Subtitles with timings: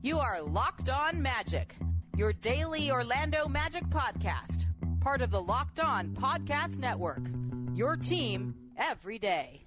[0.00, 1.74] You are Locked On Magic,
[2.16, 4.66] your daily Orlando Magic podcast,
[5.00, 7.22] part of the Locked On Podcast Network.
[7.74, 9.64] Your team every day.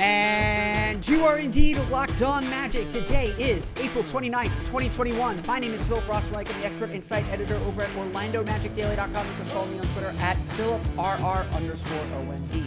[0.00, 2.88] And you are indeed locked on magic.
[2.88, 5.46] Today is April 29th, 2021.
[5.46, 6.38] My name is Philip Rossman.
[6.38, 9.26] I'm the expert insight editor over at OrlandoMagicDaily.com.
[9.26, 12.66] You can follow me on Twitter at PhilipRR underscore OMD.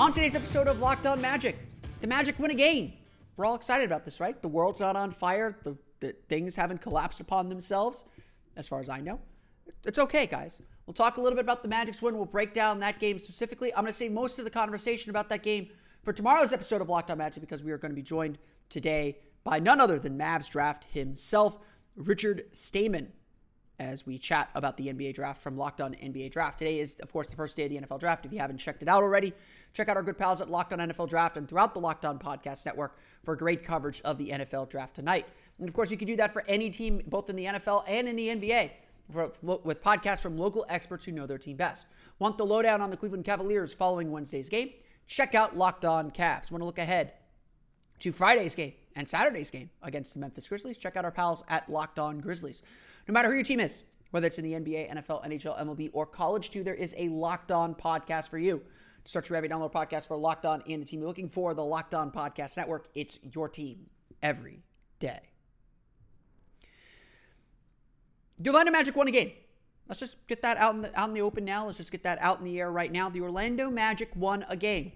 [0.00, 1.58] On today's episode of Locked On Magic,
[2.00, 2.94] the Magic win a game.
[3.36, 4.40] We're all excited about this, right?
[4.40, 5.58] The world's not on fire.
[5.64, 8.04] The, the things haven't collapsed upon themselves,
[8.56, 9.20] as far as I know.
[9.84, 10.60] It's okay, guys.
[10.86, 12.16] We'll talk a little bit about the Magic's win.
[12.16, 13.72] We'll break down that game specifically.
[13.72, 15.68] I'm going to save most of the conversation about that game
[16.02, 19.18] for tomorrow's episode of Locked On Magic because we are going to be joined today
[19.42, 21.58] by none other than Mavs draft himself,
[21.96, 23.12] Richard Stayman,
[23.78, 26.58] as we chat about the NBA draft from Locked On NBA Draft.
[26.58, 28.24] Today is, of course, the first day of the NFL draft.
[28.24, 29.32] If you haven't checked it out already,
[29.72, 32.18] check out our good pals at Locked On NFL Draft and throughout the Locked On
[32.18, 35.26] Podcast Network for great coverage of the NFL draft tonight.
[35.58, 38.08] And of course, you can do that for any team, both in the NFL and
[38.08, 38.70] in the NBA,
[39.10, 39.32] for,
[39.64, 41.86] with podcasts from local experts who know their team best.
[42.18, 44.70] Want the lowdown on the Cleveland Cavaliers following Wednesday's game?
[45.06, 46.50] Check out Locked On Cavs.
[46.50, 47.12] Want to look ahead
[48.00, 50.78] to Friday's game and Saturday's game against the Memphis Grizzlies?
[50.78, 52.62] Check out our pals at Locked On Grizzlies.
[53.06, 56.06] No matter who your team is, whether it's in the NBA, NFL, NHL, MLB, or
[56.06, 58.62] college too, there is a Locked On podcast for you.
[59.04, 61.64] Search for every download podcast for Locked On and the team you're looking for, the
[61.64, 62.88] Locked On Podcast Network.
[62.94, 63.90] It's your team
[64.22, 64.62] every
[64.98, 65.20] day.
[68.38, 69.32] The Orlando Magic won a game.
[69.88, 71.66] Let's just get that out in the out in the open now.
[71.66, 73.10] Let's just get that out in the air right now.
[73.10, 74.92] The Orlando Magic won a game.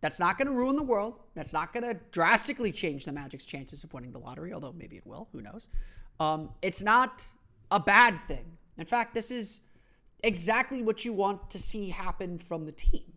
[0.00, 1.18] That's not going to ruin the world.
[1.34, 4.96] That's not going to drastically change the Magic's chances of winning the lottery, although maybe
[4.96, 5.28] it will.
[5.32, 5.68] Who knows?
[6.20, 7.24] Um, it's not
[7.70, 8.58] a bad thing.
[8.76, 9.60] In fact, this is
[10.22, 13.12] exactly what you want to see happen from the team.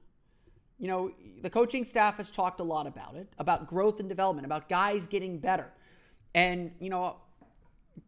[0.77, 4.45] You know, the coaching staff has talked a lot about it, about growth and development,
[4.45, 5.72] about guys getting better.
[6.33, 7.17] And, you know,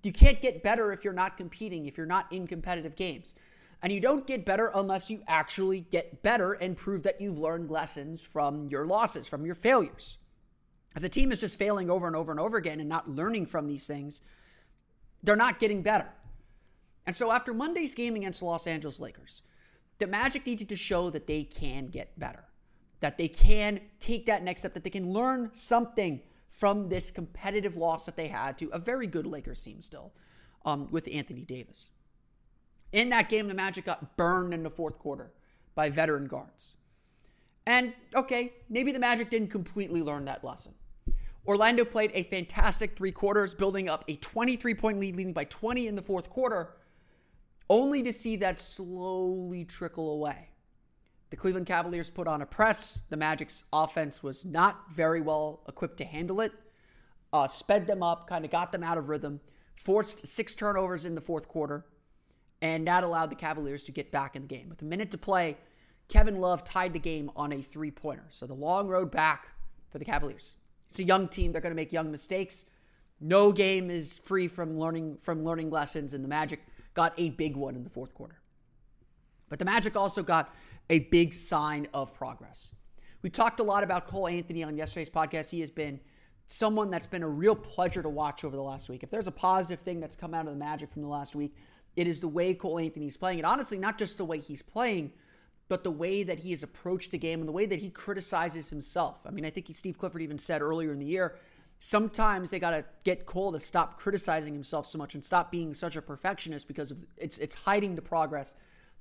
[0.02, 3.36] you can't get better if you're not competing, if you're not in competitive games.
[3.82, 7.70] And you don't get better unless you actually get better and prove that you've learned
[7.70, 10.18] lessons from your losses, from your failures.
[10.96, 13.48] If the team is just failing over and over and over again and not learning
[13.48, 14.22] from these things,
[15.22, 16.08] they're not getting better.
[17.06, 19.42] And so after Monday's game against the Los Angeles Lakers,
[20.00, 22.46] the Magic needed to show that they can get better,
[23.00, 27.76] that they can take that next step, that they can learn something from this competitive
[27.76, 30.14] loss that they had to a very good Lakers team still
[30.66, 31.90] um, with Anthony Davis.
[32.92, 35.32] In that game, the Magic got burned in the fourth quarter
[35.76, 36.76] by veteran guards.
[37.66, 40.74] And okay, maybe the Magic didn't completely learn that lesson.
[41.46, 45.88] Orlando played a fantastic three quarters, building up a 23 point lead, leading by 20
[45.88, 46.76] in the fourth quarter,
[47.70, 50.50] only to see that slowly trickle away.
[51.30, 53.02] The Cleveland Cavaliers put on a press.
[53.10, 56.52] The Magic's offense was not very well equipped to handle it.
[57.32, 59.42] Uh, sped them up, kind of got them out of rhythm,
[59.76, 61.86] forced six turnovers in the fourth quarter,
[62.62, 64.70] and that allowed the Cavaliers to get back in the game.
[64.70, 65.58] With a minute to play,
[66.08, 68.26] Kevin Love tied the game on a three pointer.
[68.30, 69.48] So the long road back
[69.90, 70.58] for the Cavaliers.
[70.88, 71.52] It's a young team.
[71.52, 72.66] They're going to make young mistakes.
[73.20, 76.60] No game is free from learning from learning lessons, and the Magic
[76.94, 78.40] got a big one in the fourth quarter.
[79.50, 80.54] But the Magic also got
[80.90, 82.74] a big sign of progress.
[83.22, 85.50] We talked a lot about Cole Anthony on yesterday's podcast.
[85.50, 86.00] He has been
[86.48, 89.04] someone that's been a real pleasure to watch over the last week.
[89.04, 91.56] If there's a positive thing that's come out of the Magic from the last week,
[91.96, 93.40] it is the way Cole Anthony's playing.
[93.40, 95.14] And honestly, not just the way he's playing,
[95.70, 98.70] but the way that he has approached the game and the way that he criticizes
[98.70, 99.22] himself.
[99.26, 101.36] I mean, I think Steve Clifford even said earlier in the year,
[101.86, 105.74] sometimes they got to get Cole to stop criticizing himself so much and stop being
[105.74, 108.56] such a perfectionist because of it's it's hiding the progress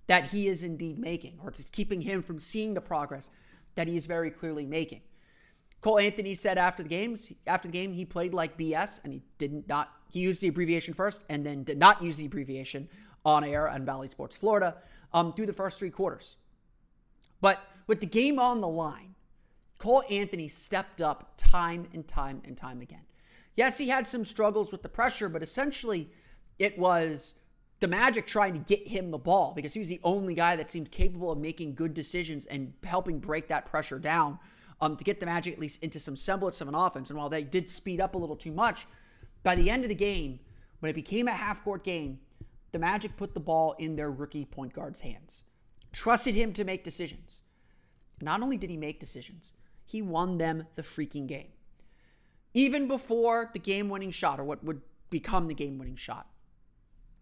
[0.09, 3.31] that he is indeed making, or it's keeping him from seeing the progress
[3.77, 5.01] that he is very clearly making.
[5.81, 9.23] Cole Anthony said after the games, after the game, he played like BS and he
[9.39, 12.89] didn't not he used the abbreviation first and then did not use the abbreviation
[13.25, 14.75] on air on Bally Sports Florida
[15.13, 16.35] um, through the first three quarters.
[17.41, 19.12] But with the game on the line,
[19.83, 23.03] Cole Anthony stepped up time and time and time again.
[23.57, 26.09] Yes, he had some struggles with the pressure, but essentially
[26.61, 27.35] it was
[27.81, 30.71] the Magic trying to get him the ball because he was the only guy that
[30.71, 34.39] seemed capable of making good decisions and helping break that pressure down
[34.81, 37.11] um, to get the Magic at least into some semblance of an offense.
[37.11, 38.87] And while they did speed up a little too much,
[39.43, 40.39] by the end of the game,
[40.79, 42.21] when it became a half court game,
[42.71, 45.43] the Magic put the ball in their rookie point guard's hands,
[45.91, 47.43] trusted him to make decisions.
[48.21, 49.55] Not only did he make decisions,
[49.93, 51.49] he won them the freaking game.
[52.55, 54.81] Even before the game winning shot, or what would
[55.11, 56.27] become the game winning shot,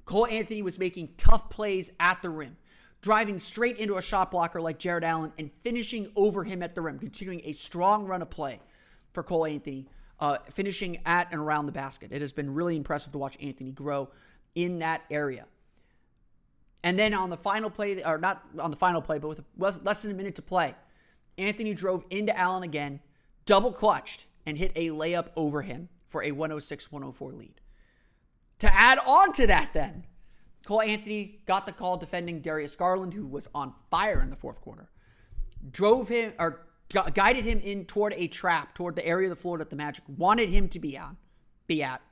[0.04, 2.56] Cole Anthony was making tough plays at the rim,
[3.02, 6.80] driving straight into a shot blocker like Jarrett Allen and finishing over him at the
[6.80, 8.60] rim, continuing a strong run of play
[9.12, 9.88] for Cole Anthony
[10.20, 12.12] uh, finishing at and around the basket.
[12.12, 14.10] It has been really impressive to watch Anthony grow
[14.54, 15.46] in that area.
[16.84, 20.02] And then on the final play, or not on the final play, but with less
[20.02, 20.76] than a minute to play,
[21.40, 23.00] Anthony drove into Allen again,
[23.46, 27.60] double clutched, and hit a layup over him for a 106 104 lead.
[28.60, 30.04] To add on to that, then,
[30.64, 34.60] Cole Anthony got the call defending Darius Garland, who was on fire in the fourth
[34.60, 34.90] quarter.
[35.70, 36.66] Drove him or
[37.14, 40.04] guided him in toward a trap, toward the area of the floor that the Magic
[40.08, 41.16] wanted him to be on,
[41.66, 42.02] be at,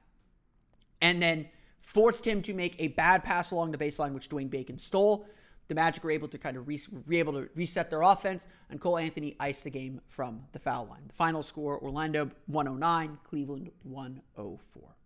[1.00, 1.48] and then
[1.80, 5.26] forced him to make a bad pass along the baseline, which Dwayne Bacon stole.
[5.68, 8.80] The Magic were able to kind of re- were able to reset their offense, and
[8.80, 11.04] Cole Anthony iced the game from the foul line.
[11.06, 14.98] The final score: Orlando 109, Cleveland 104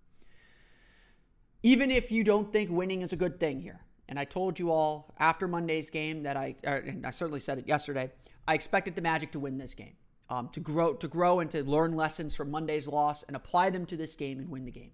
[1.63, 3.81] even if you don't think winning is a good thing here.
[4.09, 7.69] And I told you all after Monday's game that I, and I certainly said it
[7.69, 8.11] yesterday,
[8.47, 9.95] I expected the Magic to win this game,
[10.29, 13.87] um, to grow, to grow and to learn lessons from Monday's loss and apply them
[13.87, 14.91] to this game and win the game.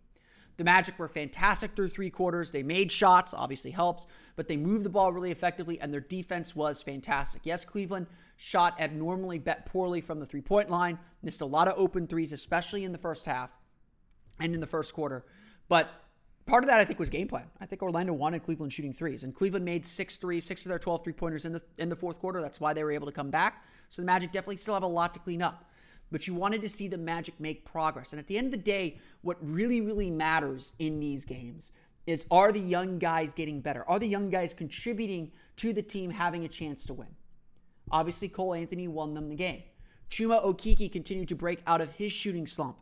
[0.59, 2.51] The Magic were fantastic through three quarters.
[2.51, 6.55] They made shots, obviously helps, but they moved the ball really effectively, and their defense
[6.55, 7.43] was fantastic.
[7.45, 11.75] Yes, Cleveland shot abnormally, bet poorly from the three point line, missed a lot of
[11.77, 13.57] open threes, especially in the first half
[14.41, 15.25] and in the first quarter.
[15.69, 15.89] But
[16.45, 17.47] part of that I think was game plan.
[17.61, 20.81] I think Orlando wanted Cleveland shooting threes, and Cleveland made six threes, six of their
[20.81, 22.43] 12 three pointers in the in the fourth quarter.
[22.43, 23.65] That's why they were able to come back.
[23.89, 25.68] So the Magic definitely still have a lot to clean up.
[26.11, 28.13] But you wanted to see the Magic make progress.
[28.13, 31.71] And at the end of the day, what really, really matters in these games
[32.07, 33.85] is are the young guys getting better?
[33.89, 37.09] Are the young guys contributing to the team having a chance to win?
[37.91, 39.63] Obviously, Cole Anthony won them the game.
[40.11, 42.79] Chuma Okeke continued to break out of his shooting slump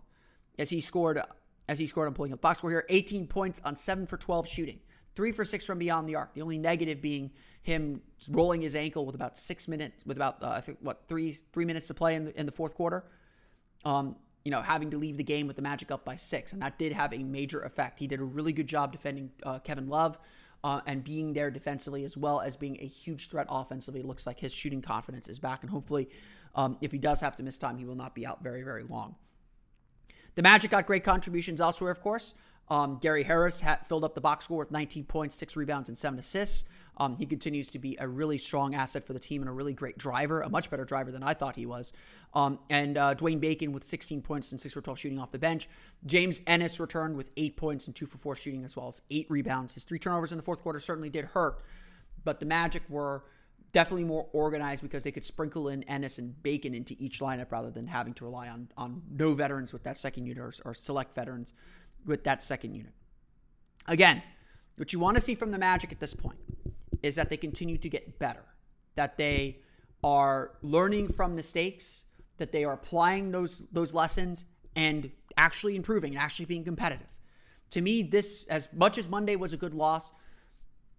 [0.59, 1.21] as he scored
[1.69, 2.07] as he scored.
[2.07, 4.79] I'm pulling up box score here 18 points on 7 for 12 shooting,
[5.17, 6.35] 3 for 6 from beyond the arc.
[6.35, 7.33] The only negative being
[7.63, 8.01] him
[8.31, 11.65] rolling his ankle with about six minutes, with about, uh, I think, what, three three
[11.65, 13.05] minutes to play in the, in the fourth quarter.
[13.87, 16.53] Um, you know, having to leave the game with the Magic up by six.
[16.53, 17.99] And that did have a major effect.
[17.99, 20.19] He did a really good job defending uh, Kevin Love.
[20.65, 24.01] Uh, and being there defensively as well as being a huge threat offensively.
[24.01, 26.09] It looks like his shooting confidence is back, and hopefully,
[26.57, 28.83] um, if he does have to miss time, he will not be out very, very
[28.83, 29.15] long.
[30.35, 32.35] The Magic got great contributions elsewhere, of course.
[32.69, 36.19] Um, Gary Harris filled up the box score with 19 points, six rebounds, and seven
[36.19, 36.65] assists.
[36.97, 39.75] Um, he continues to be a really strong asset for the team and a really
[39.75, 41.93] great driver, a much better driver than I thought he was.
[42.35, 45.39] Um, and uh, Dwayne Bacon with 16 points and 6 for 12 shooting off the
[45.39, 45.69] bench.
[46.05, 49.27] James Ennis returned with 8 points and 2 for 4 shooting, as well as 8
[49.31, 49.75] rebounds.
[49.75, 51.63] His three turnovers in the fourth quarter certainly did hurt,
[52.25, 53.25] but the Magic were
[53.73, 57.71] definitely more organized because they could sprinkle in Ennis and Bacon into each lineup rather
[57.71, 61.15] than having to rely on on no veterans with that second unit or, or select
[61.15, 61.53] veterans
[62.07, 62.93] with that second unit.
[63.87, 64.23] Again,
[64.77, 66.39] what you want to see from the Magic at this point
[67.03, 68.45] is that they continue to get better,
[68.95, 69.59] that they
[70.03, 72.05] are learning from mistakes,
[72.39, 74.45] that they are applying those those lessons
[74.75, 77.09] and actually improving and actually being competitive.
[77.71, 80.13] To me, this as much as Monday was a good loss,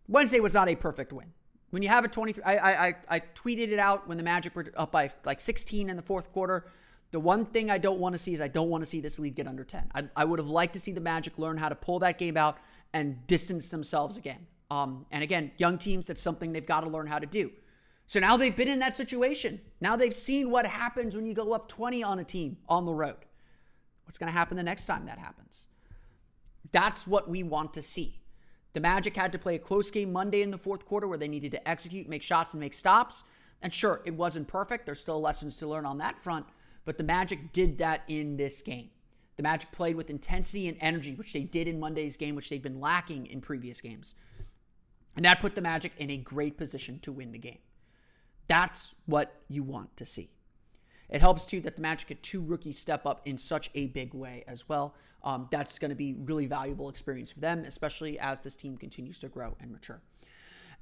[0.07, 1.33] Wednesday was not a perfect win.
[1.69, 4.71] When you have a 23 I, I i tweeted it out when the magic were
[4.75, 6.65] up by like 16 in the fourth quarter.
[7.11, 9.17] The one thing i don't want to see is i don't want to see this
[9.17, 11.69] lead get under 10 I, I would have liked to see the magic learn how
[11.69, 12.57] to pull that game out
[12.93, 17.07] and distance themselves again um, and again young teams that's something they've got to learn
[17.07, 17.51] how to do
[18.05, 21.53] so now they've been in that situation now they've seen what happens when you go
[21.53, 23.25] up 20 on a team on the road
[24.05, 25.67] what's going to happen the next time that happens
[26.71, 28.19] that's what we want to see
[28.77, 31.27] the Magic had to play a close game Monday in the fourth quarter where they
[31.27, 33.23] needed to execute, make shots, and make stops.
[33.59, 34.85] And sure, it wasn't perfect.
[34.85, 36.45] There's still lessons to learn on that front,
[36.85, 38.91] but the Magic did that in this game.
[39.35, 42.61] The Magic played with intensity and energy, which they did in Monday's game, which they've
[42.61, 44.13] been lacking in previous games.
[45.17, 47.57] And that put the Magic in a great position to win the game.
[48.45, 50.29] That's what you want to see.
[51.09, 54.13] It helps too that the Magic had two rookies step up in such a big
[54.13, 54.93] way as well.
[55.23, 59.19] Um, that's going to be really valuable experience for them, especially as this team continues
[59.19, 60.01] to grow and mature.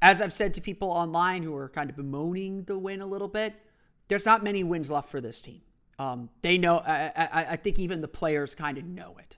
[0.02, 3.30] As I've said to people online who are kind of bemoaning the win a little
[3.30, 3.54] bit,
[4.10, 5.62] there's not many wins left for this team.
[5.98, 6.80] Um, they know.
[6.86, 9.38] I, I, I think even the players kind of know it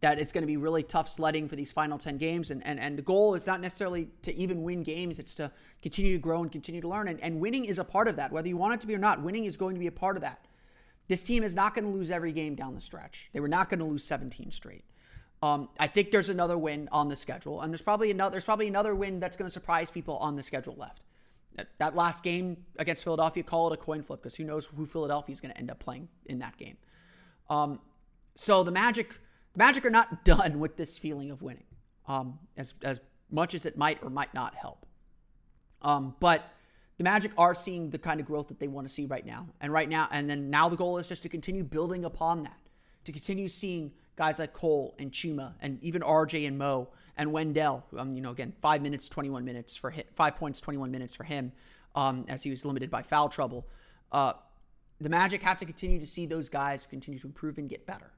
[0.00, 2.50] that it's going to be really tough sledding for these final 10 games.
[2.50, 5.50] And, and, and the goal is not necessarily to even win games, it's to
[5.82, 7.08] continue to grow and continue to learn.
[7.08, 8.30] And, and winning is a part of that.
[8.30, 10.16] Whether you want it to be or not, winning is going to be a part
[10.16, 10.46] of that.
[11.08, 13.30] This team is not going to lose every game down the stretch.
[13.32, 14.84] They were not going to lose 17 straight.
[15.42, 18.66] Um, I think there's another win on the schedule, and there's probably another there's probably
[18.66, 21.02] another win that's going to surprise people on the schedule left.
[21.54, 24.84] That, that last game against Philadelphia, call it a coin flip because who knows who
[24.84, 26.76] Philadelphia is going to end up playing in that game.
[27.48, 27.80] Um,
[28.34, 29.14] so the Magic
[29.56, 31.64] Magic are not done with this feeling of winning,
[32.06, 33.00] um, as, as
[33.30, 34.86] much as it might or might not help.
[35.82, 36.52] Um, but
[36.96, 39.48] the Magic are seeing the kind of growth that they want to see right now.
[39.60, 42.56] And right now, and then now the goal is just to continue building upon that.
[43.04, 47.86] to continue seeing guys like Cole and Chuma and even RJ and Mo and Wendell,
[47.96, 51.24] um, you know, again, five minutes, 21 minutes for him, five points, 21 minutes for
[51.24, 51.52] him,
[51.94, 53.66] um, as he was limited by foul trouble.
[54.12, 54.32] Uh,
[55.00, 58.10] the Magic have to continue to see those guys continue to improve and get better.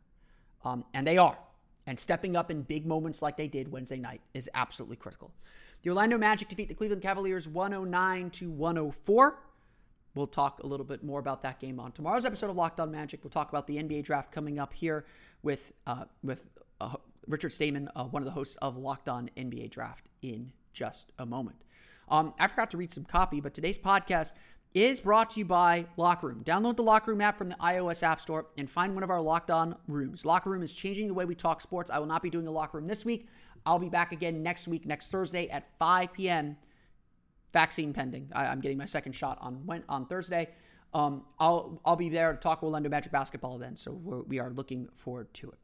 [0.65, 1.39] Um, and they are.
[1.87, 5.33] And stepping up in big moments like they did Wednesday night is absolutely critical.
[5.83, 9.39] The Orlando Magic defeat the Cleveland Cavaliers 109 to 104.
[10.15, 12.91] We'll talk a little bit more about that game on tomorrow's episode of Locked On
[12.91, 13.25] Magic.
[13.25, 15.07] We'll talk about the NBA draft coming up here
[15.43, 16.45] with uh, with
[16.81, 21.13] uh, Richard Stayman, uh, one of the hosts of Locked On NBA Draft, in just
[21.19, 21.65] a moment.
[22.09, 24.33] Um, I forgot to read some copy, but today's podcast
[24.73, 26.45] is brought to you by Locker Room.
[26.45, 29.21] Download the Locker Room app from the iOS App Store and find one of our
[29.21, 30.25] Locked On rooms.
[30.25, 31.91] Locker Room is changing the way we talk sports.
[31.91, 33.27] I will not be doing a Locker Room this week.
[33.67, 36.57] I'll be back again next week, next Thursday at 5 p.m.
[37.53, 38.31] Vaccine pending.
[38.33, 40.49] I, am getting my second shot on on Thursday.
[40.95, 43.77] Um, I'll I'll be there to talk Orlando Magic basketball then.
[43.77, 45.59] So we're, we are looking forward to it.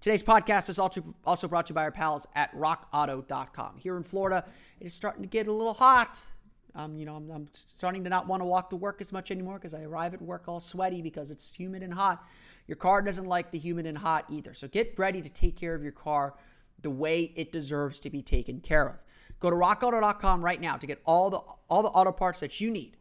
[0.00, 3.78] Today's podcast is also, also brought to you by our pals at rockauto.com.
[3.78, 4.44] Here in Florida,
[4.78, 6.22] it is starting to get a little hot.
[6.78, 9.32] Um, you know, I'm, I'm starting to not want to walk to work as much
[9.32, 12.24] anymore because I arrive at work all sweaty because it's humid and hot.
[12.68, 14.54] Your car doesn't like the humid and hot either.
[14.54, 16.34] So get ready to take care of your car
[16.80, 18.94] the way it deserves to be taken care of.
[19.40, 22.70] Go to rockauto.com right now to get all the all the auto parts that you
[22.70, 22.96] need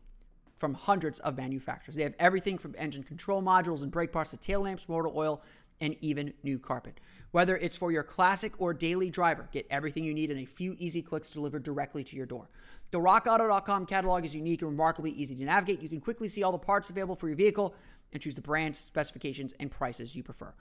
[0.56, 1.96] from hundreds of manufacturers.
[1.96, 5.44] They have everything from engine control modules and brake parts to tail lamps, motor oil,
[5.80, 7.00] and even new carpet.
[7.32, 10.76] Whether it's for your classic or daily driver, get everything you need in a few
[10.80, 12.50] easy clicks delivered directly to your door.
[12.92, 15.82] The rockauto.com catalog is unique and remarkably easy to navigate.
[15.82, 17.76] You can quickly see all the parts available for your vehicle
[18.14, 20.54] and choose the brands, specifications, and prices you prefer.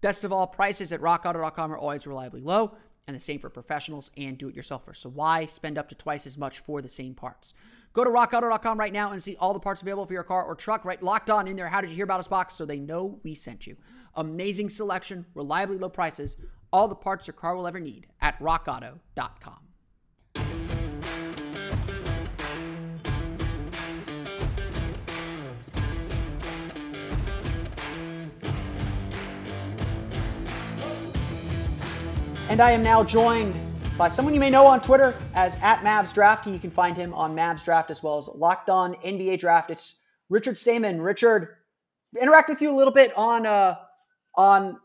[0.00, 2.76] Best of all, prices at rockauto.com are always reliably low,
[3.06, 4.96] and the same for professionals and do it yourselfers.
[4.96, 7.52] So why spend up to twice as much for the same parts?
[7.94, 10.56] Go to rockauto.com right now and see all the parts available for your car or
[10.56, 11.00] truck, right?
[11.00, 11.68] Locked on in there.
[11.68, 13.76] How did you hear about us box so they know we sent you?
[14.16, 16.36] Amazing selection, reliably low prices,
[16.72, 19.60] all the parts your car will ever need at rockauto.com.
[32.48, 33.54] And I am now joined
[33.96, 36.50] by someone you may know on Twitter as at Mavs Drafty.
[36.50, 39.70] You can find him on Mavs Draft as well as Locked On NBA Draft.
[39.70, 41.00] It's Richard Stayman.
[41.00, 41.56] Richard,
[42.20, 43.76] interact with you a little bit on uh,
[44.34, 44.78] on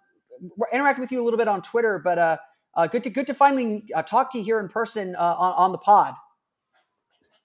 [0.71, 2.37] interact with you a little bit on Twitter, but uh,
[2.75, 5.53] uh, good to good to finally uh, talk to you here in person uh, on
[5.53, 6.13] on the pod.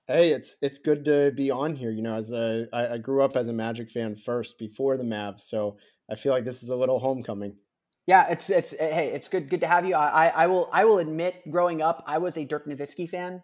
[0.07, 1.91] Hey, it's it's good to be on here.
[1.91, 5.05] You know, as a I, I grew up as a Magic fan first before the
[5.05, 5.79] Mavs, so
[6.11, 7.57] I feel like this is a little homecoming.
[8.07, 9.95] Yeah, it's it's eh, hey, it's good good to have you.
[9.95, 13.43] I I will I will admit, growing up, I was a Dirk Nowitzki fan.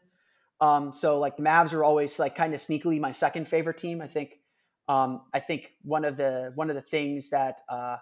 [0.60, 4.02] Um, so like the Mavs are always like kind of sneakily my second favorite team.
[4.02, 4.34] I think
[4.88, 7.96] um, I think one of the one of the things that uh,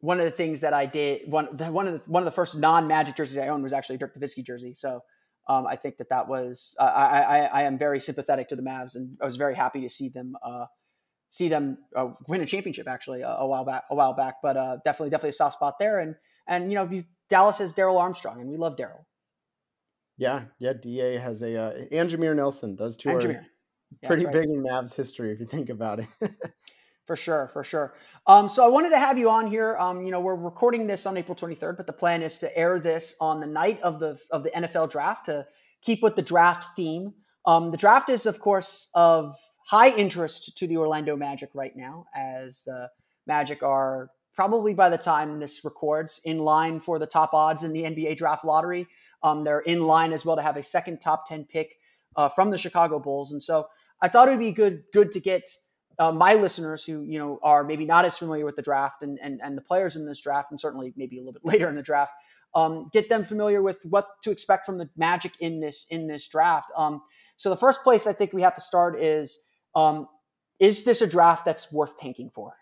[0.00, 2.56] one of the things that I did one one of the one of the first
[2.56, 4.74] non Magic jerseys I owned was actually a Dirk Nowitzki jersey.
[4.74, 5.04] So
[5.48, 8.62] um, I think that that was uh, I, I I am very sympathetic to the
[8.62, 10.66] Mavs and I was very happy to see them uh,
[11.28, 14.36] see them uh, win a championship actually a, a, while back a while back.
[14.42, 15.98] But uh, definitely definitely a soft spot there.
[15.98, 16.16] And
[16.46, 19.06] and you know Dallas has Darrell Armstrong and we love Darrell
[20.16, 20.72] Yeah, yeah.
[20.72, 22.76] Da has a uh, and Jameer Nelson.
[22.76, 23.44] Those two and are Jameer.
[24.04, 24.34] pretty yeah, right.
[24.34, 26.08] big in Mavs history if you think about it.
[27.08, 27.94] For sure, for sure.
[28.26, 29.74] Um, so I wanted to have you on here.
[29.78, 32.78] Um, you know, we're recording this on April 23rd, but the plan is to air
[32.78, 35.46] this on the night of the of the NFL draft to
[35.80, 37.14] keep with the draft theme.
[37.46, 39.34] Um, the draft is, of course, of
[39.68, 42.88] high interest to the Orlando Magic right now, as the
[43.26, 47.72] Magic are probably by the time this records in line for the top odds in
[47.72, 48.86] the NBA draft lottery.
[49.22, 51.74] Um, they're in line as well to have a second top 10 pick
[52.16, 53.66] uh, from the Chicago Bulls, and so
[54.00, 55.42] I thought it would be good good to get
[55.98, 59.18] uh, my listeners who you know are maybe not as familiar with the draft and,
[59.22, 61.74] and and the players in this draft, and certainly maybe a little bit later in
[61.74, 62.12] the draft,
[62.54, 66.26] um, get them familiar with what to expect from the Magic in this in this
[66.26, 66.70] draft.
[66.76, 67.02] Um,
[67.36, 69.38] so the first place I think we have to start is
[69.78, 70.08] um,
[70.58, 72.54] is this a draft that's worth tanking for?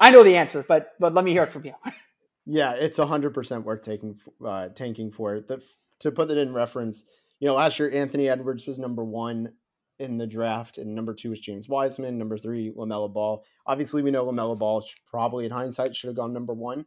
[0.00, 1.74] I know the answer, but but let me hear it from you.
[2.46, 5.40] yeah, it's hundred percent worth taking uh, tanking for.
[5.40, 5.62] The,
[6.00, 7.06] to put it in reference,
[7.38, 9.52] you know, last year Anthony Edwards was number one
[10.00, 12.18] in the draft, and number two was James Wiseman.
[12.18, 13.44] Number three, LaMelo Ball.
[13.66, 16.84] Obviously, we know LaMelo Ball probably in hindsight should have gone number one.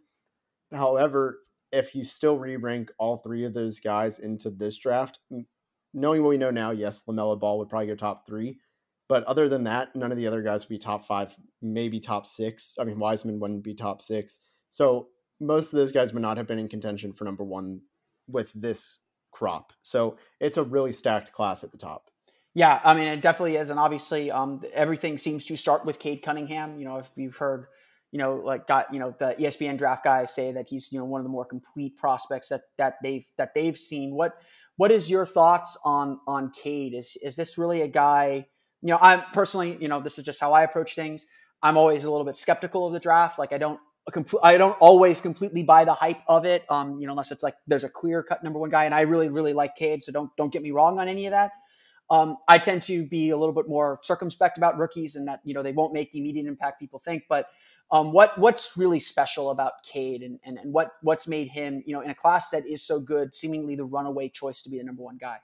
[0.73, 1.39] However,
[1.71, 5.19] if you still re rank all three of those guys into this draft,
[5.93, 8.59] knowing what we know now, yes, LaMelo Ball would probably go top three.
[9.09, 12.27] But other than that, none of the other guys would be top five, maybe top
[12.27, 12.75] six.
[12.79, 14.39] I mean, Wiseman wouldn't be top six.
[14.69, 15.07] So
[15.39, 17.81] most of those guys would not have been in contention for number one
[18.27, 18.99] with this
[19.31, 19.71] crop.
[19.81, 22.09] So it's a really stacked class at the top.
[22.53, 26.23] Yeah, I mean, it definitely is, and obviously, um, everything seems to start with Cade
[26.23, 26.79] Cunningham.
[26.79, 27.67] You know, if you've heard,
[28.11, 31.05] you know, like got you know the ESPN draft guys say that he's you know
[31.05, 34.15] one of the more complete prospects that that they've that they've seen.
[34.15, 34.41] What
[34.75, 36.95] what is your thoughts on on Cade?
[36.95, 38.47] Is is this really a guy?
[38.81, 41.25] You know, I'm personally, you know, this is just how I approach things.
[41.62, 43.39] I'm always a little bit skeptical of the draft.
[43.39, 43.79] Like I don't
[44.41, 46.63] I don't always completely buy the hype of it.
[46.69, 49.01] Um, you know, unless it's like there's a clear cut number one guy, and I
[49.01, 51.51] really really like Cade, so don't don't get me wrong on any of that.
[52.10, 55.53] Um, I tend to be a little bit more circumspect about rookies, and that you
[55.53, 57.24] know they won't make the immediate impact people think.
[57.27, 57.48] But
[57.91, 61.93] um, what what's really special about Cade and, and, and what what's made him, you
[61.93, 64.86] know, in a class that is so good, seemingly the runaway choice to be the
[64.86, 65.39] number one guy?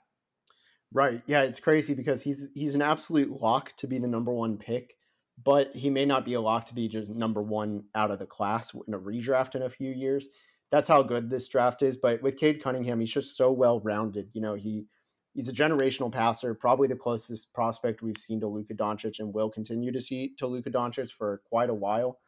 [0.94, 1.22] Right.
[1.26, 4.94] Yeah, it's crazy because he's he's an absolute lock to be the number one pick,
[5.42, 8.26] but he may not be a lock to be just number one out of the
[8.26, 10.28] class in a redraft in a few years.
[10.70, 11.96] That's how good this draft is.
[11.96, 14.30] But with Cade Cunningham, he's just so well rounded.
[14.34, 14.86] You know, he
[15.34, 19.50] he's a generational passer, probably the closest prospect we've seen to Luka Doncic and will
[19.50, 22.20] continue to see to Luka Doncic for quite a while.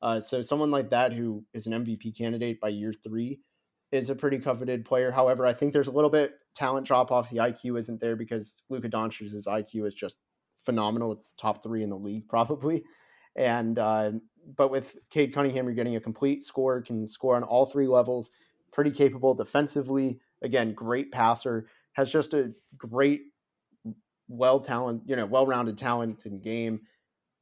[0.00, 3.40] Uh, so someone like that who is an MVP candidate by year three
[3.90, 5.10] is a pretty coveted player.
[5.10, 7.30] However, I think there's a little bit talent drop off.
[7.30, 10.18] The IQ isn't there because Luka Doncic's IQ is just
[10.56, 11.12] phenomenal.
[11.12, 12.84] It's top three in the league probably.
[13.36, 14.12] And uh,
[14.56, 18.30] but with Cade Cunningham, you're getting a complete score, can score on all three levels,
[18.72, 20.20] pretty capable defensively.
[20.42, 23.22] Again, great passer, has just a great,
[24.28, 26.80] well talent, you know, well-rounded talent in game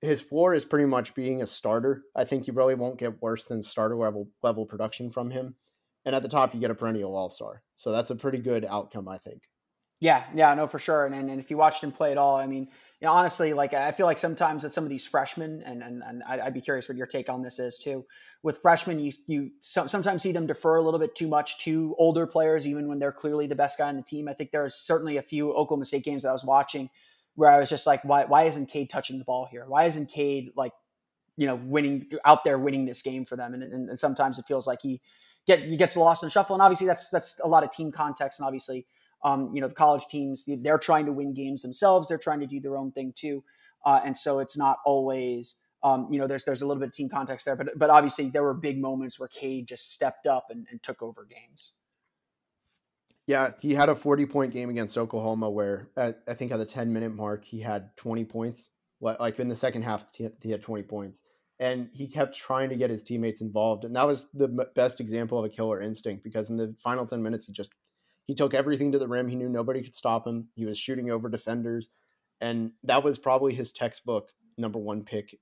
[0.01, 2.03] his floor is pretty much being a starter.
[2.17, 5.57] I think you really won't get worse than starter level level production from him.
[6.05, 7.63] And at the top, you get a perennial all star.
[7.77, 9.43] So that's a pretty good outcome, I think.
[10.01, 11.05] Yeah, yeah, no, for sure.
[11.05, 12.69] And, and, and if you watched him play at all, I mean,
[13.01, 16.03] you know, honestly, like I feel like sometimes with some of these freshmen, and and,
[16.03, 18.07] and I'd be curious what your take on this is too.
[18.43, 22.27] With freshmen, you you sometimes see them defer a little bit too much to older
[22.27, 24.27] players, even when they're clearly the best guy on the team.
[24.29, 26.89] I think there's certainly a few Oklahoma State games that I was watching
[27.35, 29.65] where I was just like, why why isn't Cade touching the ball here?
[29.67, 30.73] Why isn't Cade like,
[31.37, 33.55] you know, winning out there winning this game for them?
[33.55, 35.01] And, and, and sometimes it feels like he
[35.47, 36.55] get he gets lost in the shuffle.
[36.55, 38.39] And obviously that's that's a lot of team context.
[38.39, 38.87] And obviously,
[39.23, 42.09] um, you know, the college teams they're trying to win games themselves.
[42.09, 43.45] They're trying to do their own thing too.
[43.85, 45.57] Uh, and so it's not always.
[45.83, 48.29] Um, you know, there's there's a little bit of team context there, but but obviously
[48.29, 51.73] there were big moments where Cade just stepped up and, and took over games.
[53.27, 56.65] Yeah, he had a 40 point game against Oklahoma where at, I think at the
[56.65, 58.71] 10 minute mark, he had 20 points.
[59.01, 61.23] Like in the second half, he had 20 points.
[61.61, 63.85] And he kept trying to get his teammates involved.
[63.85, 67.23] And that was the best example of a killer instinct because in the final 10
[67.23, 67.75] minutes, he just
[68.27, 69.29] he took everything to the rim.
[69.29, 70.49] He knew nobody could stop him.
[70.55, 71.91] He was shooting over defenders.
[72.41, 75.37] And that was probably his textbook number one pick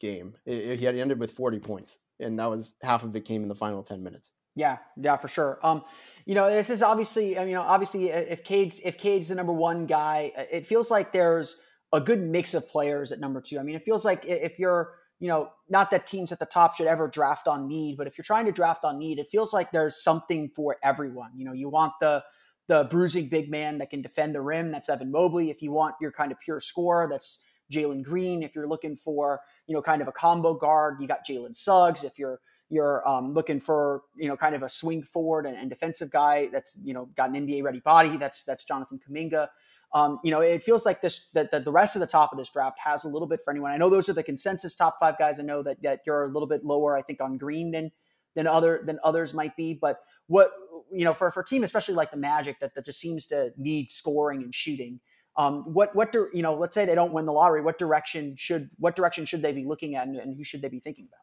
[0.00, 0.34] game.
[0.44, 1.98] It, it, he had ended with 40 points.
[2.20, 4.32] And that was half of it came in the final 10 minutes.
[4.54, 5.60] Yeah, yeah, for sure.
[5.62, 5.84] Um,
[6.26, 9.86] you know, this is obviously, I mean, obviously, if Cade's if Cade's the number one
[9.86, 11.56] guy, it feels like there's
[11.92, 13.60] a good mix of players at number two.
[13.60, 16.76] I mean, it feels like if you're, you know, not that teams at the top
[16.76, 19.52] should ever draft on need, but if you're trying to draft on need, it feels
[19.52, 21.30] like there's something for everyone.
[21.36, 22.24] You know, you want the
[22.68, 25.48] the bruising big man that can defend the rim, that's Evan Mobley.
[25.50, 28.42] If you want your kind of pure scorer, that's Jalen Green.
[28.42, 32.04] If you're looking for, you know, kind of a combo guard, you got Jalen Suggs.
[32.04, 35.70] If you're you're um, looking for you know kind of a swing forward and, and,
[35.70, 38.16] defensive guy that's you know got an NBA ready body.
[38.16, 39.48] That's that's Jonathan Kuminga.
[39.94, 42.38] Um, you know, it feels like this that, that the rest of the top of
[42.38, 43.70] this draft has a little bit for anyone.
[43.70, 45.40] I know those are the consensus top five guys.
[45.40, 47.90] I know that that you're a little bit lower, I think, on Green than
[48.34, 49.72] than other than others might be.
[49.74, 50.50] But what
[50.92, 53.52] you know for for a team, especially like the Magic, that that just seems to
[53.56, 55.00] need scoring and shooting.
[55.36, 56.54] Um, what what do you know?
[56.54, 57.62] Let's say they don't win the lottery.
[57.62, 60.68] What direction should what direction should they be looking at, and, and who should they
[60.68, 61.20] be thinking about?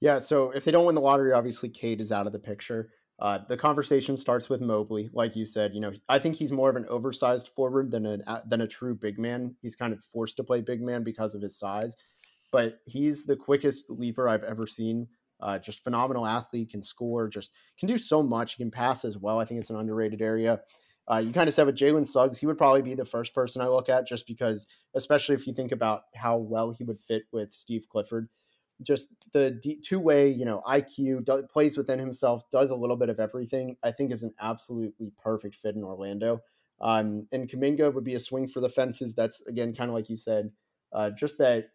[0.00, 2.90] Yeah, so if they don't win the lottery, obviously Cade is out of the picture.
[3.18, 5.72] Uh, the conversation starts with Mobley, like you said.
[5.74, 8.94] You know, I think he's more of an oversized forward than a than a true
[8.94, 9.56] big man.
[9.62, 11.96] He's kind of forced to play big man because of his size,
[12.52, 15.08] but he's the quickest leaper I've ever seen.
[15.40, 18.54] Uh, just phenomenal athlete, can score, just can do so much.
[18.54, 19.38] He can pass as well.
[19.38, 20.60] I think it's an underrated area.
[21.10, 23.62] Uh, you kind of said with Jalen Suggs, he would probably be the first person
[23.62, 27.24] I look at, just because, especially if you think about how well he would fit
[27.32, 28.28] with Steve Clifford
[28.82, 32.96] just the D- two way, you know, IQ do, plays within himself, does a little
[32.96, 33.76] bit of everything.
[33.82, 36.40] I think is an absolutely perfect fit in Orlando.
[36.80, 39.14] Um, and Kuminga would be a swing for the fences.
[39.14, 40.50] That's again kind of like you said,
[40.92, 41.70] uh, just that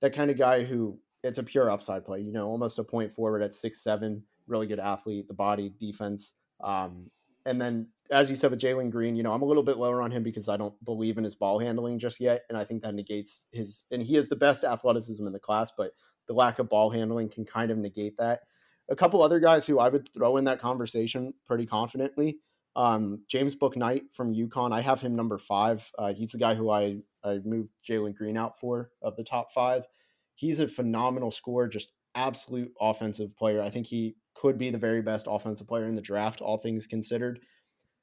[0.00, 2.20] that kind of guy who it's a pure upside play.
[2.20, 6.34] You know, almost a point forward at six seven, really good athlete, the body, defense.
[6.62, 7.10] Um,
[7.46, 10.02] and then as you said with Jalen Green, you know, I'm a little bit lower
[10.02, 12.82] on him because I don't believe in his ball handling just yet, and I think
[12.82, 13.86] that negates his.
[13.90, 15.92] And he has the best athleticism in the class, but
[16.26, 18.40] the lack of ball handling can kind of negate that.
[18.88, 22.38] A couple other guys who I would throw in that conversation pretty confidently.
[22.74, 24.72] Um, James Bouknight from UConn.
[24.72, 25.88] I have him number five.
[25.98, 29.52] Uh, he's the guy who I, I moved Jalen Green out for of the top
[29.52, 29.86] five.
[30.34, 33.62] He's a phenomenal scorer, just absolute offensive player.
[33.62, 36.86] I think he could be the very best offensive player in the draft, all things
[36.86, 37.40] considered.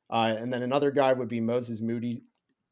[0.09, 2.23] Uh, and then another guy would be Moses Moody,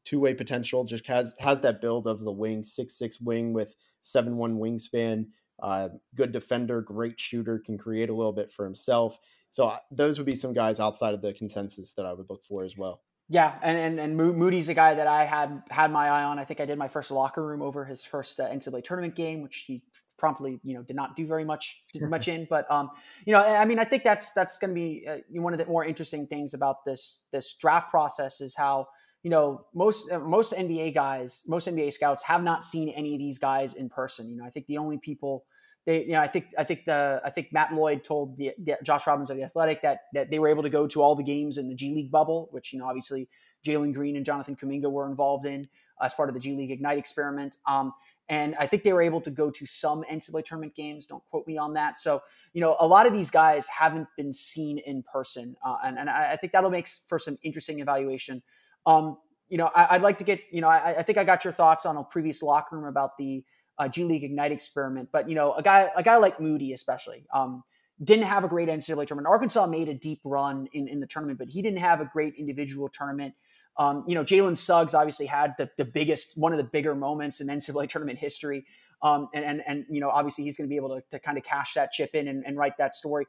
[0.08, 0.84] two way potential.
[0.84, 5.26] Just has has that build of the wing, six six wing with seven one wingspan.
[5.62, 9.18] Uh, good defender, great shooter, can create a little bit for himself.
[9.48, 12.44] So uh, those would be some guys outside of the consensus that I would look
[12.44, 13.02] for as well.
[13.28, 16.38] Yeah, and, and and Moody's a guy that I had had my eye on.
[16.38, 19.42] I think I did my first locker room over his first uh, NCAA tournament game,
[19.42, 19.82] which he
[20.16, 22.46] promptly you know did not do very much much in.
[22.48, 22.90] But um,
[23.26, 25.66] you know, I mean, I think that's that's going to be uh, one of the
[25.66, 28.88] more interesting things about this this draft process is how
[29.22, 33.18] you know most uh, most NBA guys, most NBA scouts have not seen any of
[33.18, 34.28] these guys in person.
[34.28, 35.44] You know, I think the only people
[35.86, 38.76] they, you know, I think I think the I think Matt Lloyd told the, the,
[38.82, 41.22] Josh Robbins of the Athletic that that they were able to go to all the
[41.22, 43.28] games in the G League bubble, which you know obviously
[43.64, 45.64] Jalen Green and Jonathan Kuminga were involved in
[46.00, 47.56] as part of the G League Ignite experiment.
[47.66, 47.92] Um,
[48.28, 51.06] and I think they were able to go to some NCAA tournament games.
[51.06, 51.96] Don't quote me on that.
[51.96, 55.56] So, you know, a lot of these guys haven't been seen in person.
[55.64, 58.42] Uh, and, and I think that'll make for some interesting evaluation.
[58.88, 61.44] Um, you know, I, would like to get, you know, I, I, think I got
[61.44, 63.44] your thoughts on a previous locker room about the
[63.78, 65.10] uh, G League Ignite experiment.
[65.12, 67.62] But you know, a guy a guy like Moody, especially, um,
[68.02, 69.26] didn't have a great NCAA tournament.
[69.26, 72.34] Arkansas made a deep run in, in the tournament, but he didn't have a great
[72.36, 73.34] individual tournament.
[73.76, 77.40] Um, you know, Jalen Suggs obviously had the, the biggest, one of the bigger moments
[77.40, 78.66] in NCAA tournament history.
[79.02, 81.38] Um, and, and, and, you know, obviously he's going to be able to, to kind
[81.38, 83.26] of cash that chip in and, and write that story.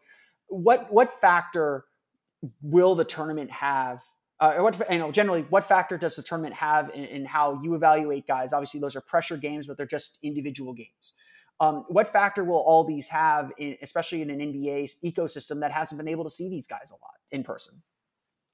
[0.48, 1.86] What, what factor
[2.63, 4.02] will the tournament have
[4.39, 7.75] uh, what you know generally what factor does the tournament have in, in, how you
[7.75, 8.54] evaluate guys?
[8.54, 11.13] Obviously those are pressure games but they're just individual games.
[11.62, 15.97] Um, what factor will all these have in, especially in an nba ecosystem that hasn't
[15.97, 17.82] been able to see these guys a lot in person?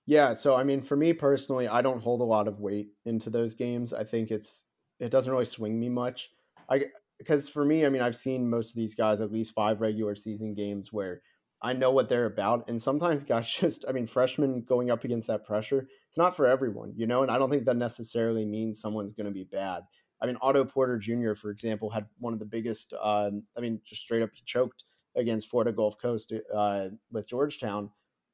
[0.07, 3.29] Yeah so i mean for me personally i don't hold a lot of weight into
[3.29, 3.93] those games.
[3.93, 4.63] I think it's
[4.99, 6.29] it doesn't really swing me much.
[6.69, 6.85] I
[7.17, 10.15] because for me i mean i've seen most of these guys at least five regular
[10.15, 11.21] season games where
[11.61, 12.67] I know what they're about.
[12.69, 16.45] And sometimes guys just, I mean, freshmen going up against that pressure, it's not for
[16.45, 17.23] everyone, you know?
[17.23, 19.83] And I don't think that necessarily means someone's going to be bad.
[20.21, 23.81] I mean, Otto Porter Jr., for example, had one of the biggest, um, I mean,
[23.83, 24.83] just straight up, he choked
[25.15, 27.91] against Florida Gulf Coast uh, with Georgetown.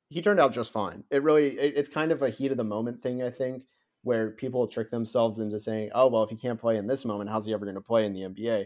[0.09, 1.03] He turned out just fine.
[1.09, 3.63] It really, it, it's kind of a heat of the moment thing, I think,
[4.03, 7.29] where people trick themselves into saying, oh, well, if he can't play in this moment,
[7.29, 8.65] how's he ever going to play in the NBA?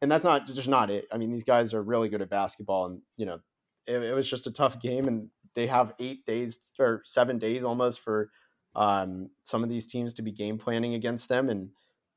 [0.00, 1.06] And that's not just not it.
[1.12, 3.40] I mean, these guys are really good at basketball, and you know
[3.88, 7.64] it, it, was just a tough game, and they have eight days or seven days
[7.64, 8.30] almost for
[8.74, 11.70] um, some of these teams to be game planning against them, and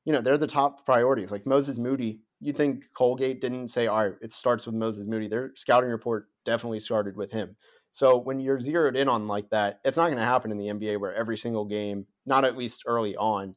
[0.05, 1.31] you know they're the top priorities.
[1.31, 5.27] Like Moses Moody, you think Colgate didn't say, "All right, it starts with Moses Moody."
[5.27, 7.55] Their scouting report definitely started with him.
[7.91, 10.67] So when you're zeroed in on like that, it's not going to happen in the
[10.67, 13.55] NBA where every single game, not at least early on,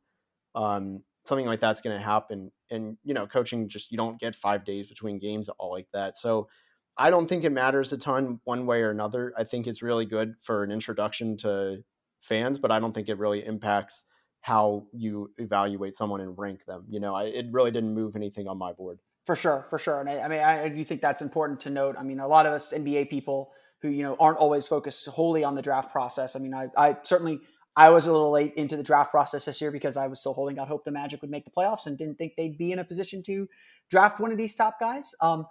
[0.56, 2.50] um, something like that's going to happen.
[2.70, 6.16] And you know, coaching just you don't get five days between games all like that.
[6.18, 6.48] So
[6.96, 9.32] I don't think it matters a ton one way or another.
[9.36, 11.82] I think it's really good for an introduction to
[12.20, 14.04] fans, but I don't think it really impacts
[14.40, 16.84] how you evaluate someone and rank them.
[16.88, 18.98] You know, I, it really didn't move anything on my board.
[19.24, 20.00] For sure, for sure.
[20.00, 21.96] And I, I mean, I, I do think that's important to note.
[21.98, 25.44] I mean, a lot of us NBA people who you know aren't always focused wholly
[25.44, 26.36] on the draft process.
[26.36, 27.40] I mean, I, I certainly
[27.76, 30.34] I was a little late into the draft process this year because I was still
[30.34, 32.78] holding out hope the Magic would make the playoffs and didn't think they'd be in
[32.78, 33.48] a position to
[33.90, 35.14] draft one of these top guys.
[35.20, 35.46] Um,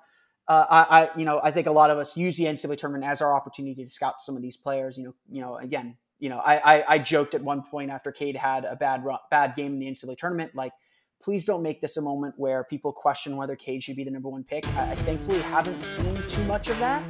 [0.47, 3.09] uh, I, I, you know, I think a lot of us use the NCAA tournament
[3.09, 4.97] as our opportunity to scout some of these players.
[4.97, 8.11] You know, you know, again, you know, I, I, I joked at one point after
[8.11, 10.73] Cade had a bad bad game in the NCAA tournament, like,
[11.21, 14.29] please don't make this a moment where people question whether Cade should be the number
[14.29, 14.67] one pick.
[14.77, 17.03] I, I thankfully haven't seen too much of that,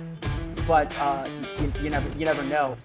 [0.67, 1.27] but uh,
[1.59, 2.77] you, you never, you never know.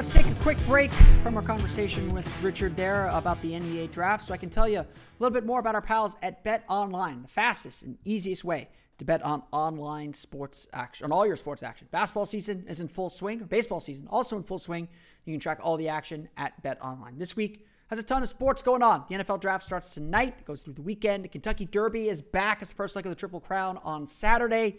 [0.00, 0.90] Let's take a quick break
[1.22, 4.78] from our conversation with Richard there about the NBA draft so I can tell you
[4.78, 4.86] a
[5.18, 9.04] little bit more about our pals at Bet Online, the fastest and easiest way to
[9.04, 11.86] bet on online sports action, on all your sports action.
[11.90, 14.88] Basketball season is in full swing, baseball season also in full swing.
[15.26, 17.18] You can track all the action at Bet Online.
[17.18, 19.04] This week has a ton of sports going on.
[19.06, 21.24] The NFL draft starts tonight, goes through the weekend.
[21.24, 24.78] The Kentucky Derby is back as the first leg of the Triple Crown on Saturday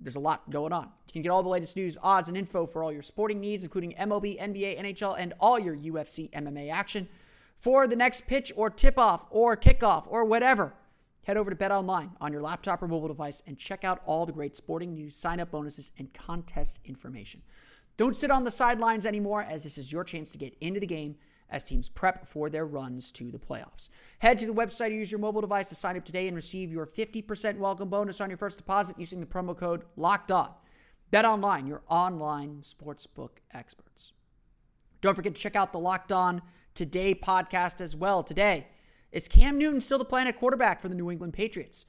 [0.00, 0.90] there's a lot going on.
[1.06, 3.64] You can get all the latest news, odds, and info for all your sporting needs,
[3.64, 7.08] including MLB, NBA, NHL, and all your UFC MMA action.
[7.58, 10.74] For the next pitch or tip off or kickoff or whatever,
[11.24, 14.26] head over to Bet Online on your laptop or mobile device and check out all
[14.26, 17.42] the great sporting news, sign up bonuses, and contest information.
[17.96, 20.86] Don't sit on the sidelines anymore, as this is your chance to get into the
[20.86, 21.16] game
[21.50, 23.88] as teams prep for their runs to the playoffs.
[24.20, 26.70] Head to the website or use your mobile device to sign up today and receive
[26.70, 30.50] your 50% welcome bonus on your first deposit using the promo code LOCKED ON.
[31.10, 34.12] Bet online, your online sportsbook experts.
[35.00, 36.42] Don't forget to check out the Locked On
[36.74, 38.22] Today podcast as well.
[38.22, 38.68] Today,
[39.10, 41.86] is Cam Newton still the plan at quarterback for the New England Patriots?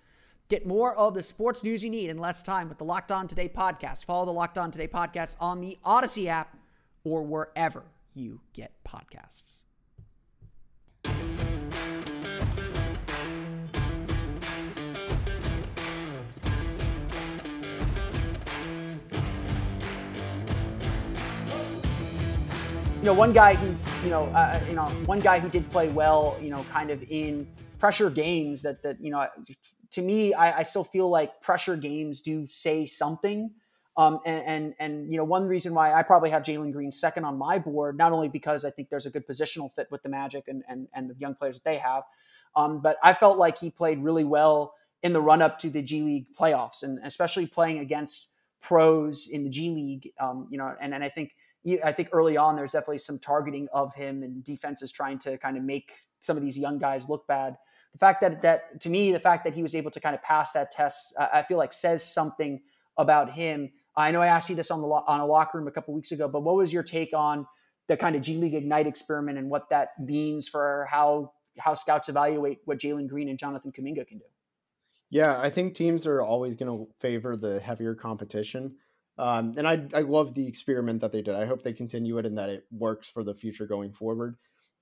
[0.48, 3.28] Get more of the sports news you need in less time with the Locked On
[3.28, 4.06] Today podcast.
[4.06, 6.58] Follow the Locked On Today podcast on the Audacy app
[7.04, 7.84] or wherever
[8.20, 9.64] you get podcasts.
[22.98, 23.68] You know, one guy who,
[24.04, 27.02] you know, uh, you know, one guy who did play well, you know, kind of
[27.10, 27.48] in
[27.80, 29.26] pressure games that that you know,
[29.92, 33.52] to me, I, I still feel like pressure games do say something.
[34.00, 37.26] Um, and, and, and you know one reason why I probably have Jalen Green second
[37.26, 40.10] on my board, not only because I think there's a good positional fit with the
[40.10, 42.04] Magic and and, and the young players that they have,
[42.56, 45.82] um, but I felt like he played really well in the run up to the
[45.82, 48.30] G League playoffs, and especially playing against
[48.62, 50.14] pros in the G League.
[50.18, 51.36] Um, you know, and and I think
[51.84, 55.58] I think early on there's definitely some targeting of him and defenses trying to kind
[55.58, 57.58] of make some of these young guys look bad.
[57.92, 60.24] The fact that that to me, the fact that he was able to kind of
[60.24, 62.62] pass that test, I feel like says something
[62.98, 65.72] about him I know I asked you this on the on a locker room a
[65.72, 67.46] couple weeks ago, but what was your take on
[67.88, 72.10] the kind of G League Ignite experiment and what that means for how how scouts
[72.10, 74.26] evaluate what Jalen Green and Jonathan Kuminga can do?
[75.10, 78.78] Yeah, I think teams are always going to favor the heavier competition.
[79.18, 81.36] Um, and I, I love the experiment that they did.
[81.36, 84.38] I hope they continue it and that it works for the future going forward.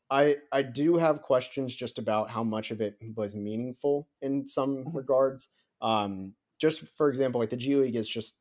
[0.09, 4.77] I I do have questions just about how much of it was meaningful in some
[4.77, 4.95] mm-hmm.
[4.95, 5.49] regards.
[5.81, 8.35] Um, just for example, like the G League is just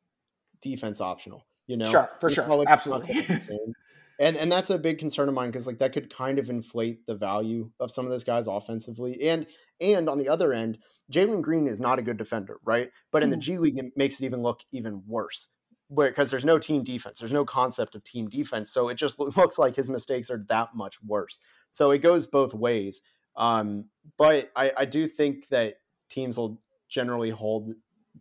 [0.61, 1.45] defense optional.
[1.67, 3.27] You know, sure, for sure, absolutely.
[4.19, 7.05] and and that's a big concern of mine because like that could kind of inflate
[7.05, 9.27] the value of some of those guys offensively.
[9.29, 9.47] And
[9.81, 10.77] and on the other end,
[11.11, 12.89] Jalen Green is not a good defender, right?
[13.11, 13.33] But in mm.
[13.33, 15.49] the G League, it makes it even look even worse
[15.95, 17.19] because there's no team defense.
[17.19, 18.71] There's no concept of team defense.
[18.71, 21.39] So it just looks like his mistakes are that much worse.
[21.69, 23.01] So it goes both ways.
[23.35, 23.85] Um,
[24.17, 25.75] but I, I do think that
[26.09, 27.73] teams will generally hold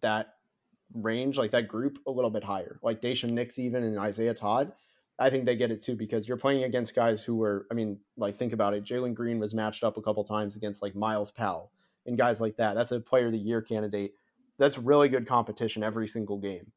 [0.02, 0.34] that
[0.94, 2.78] range, like that group, a little bit higher.
[2.82, 4.72] Like Daishen Nix, even and Isaiah Todd,
[5.18, 7.98] I think they get it too because you're playing against guys who were, I mean,
[8.16, 8.84] like think about it.
[8.84, 11.70] Jalen Green was matched up a couple times against like Myles Powell
[12.04, 12.74] and guys like that.
[12.74, 14.14] That's a Player of the Year candidate.
[14.58, 16.72] That's really good competition every single game.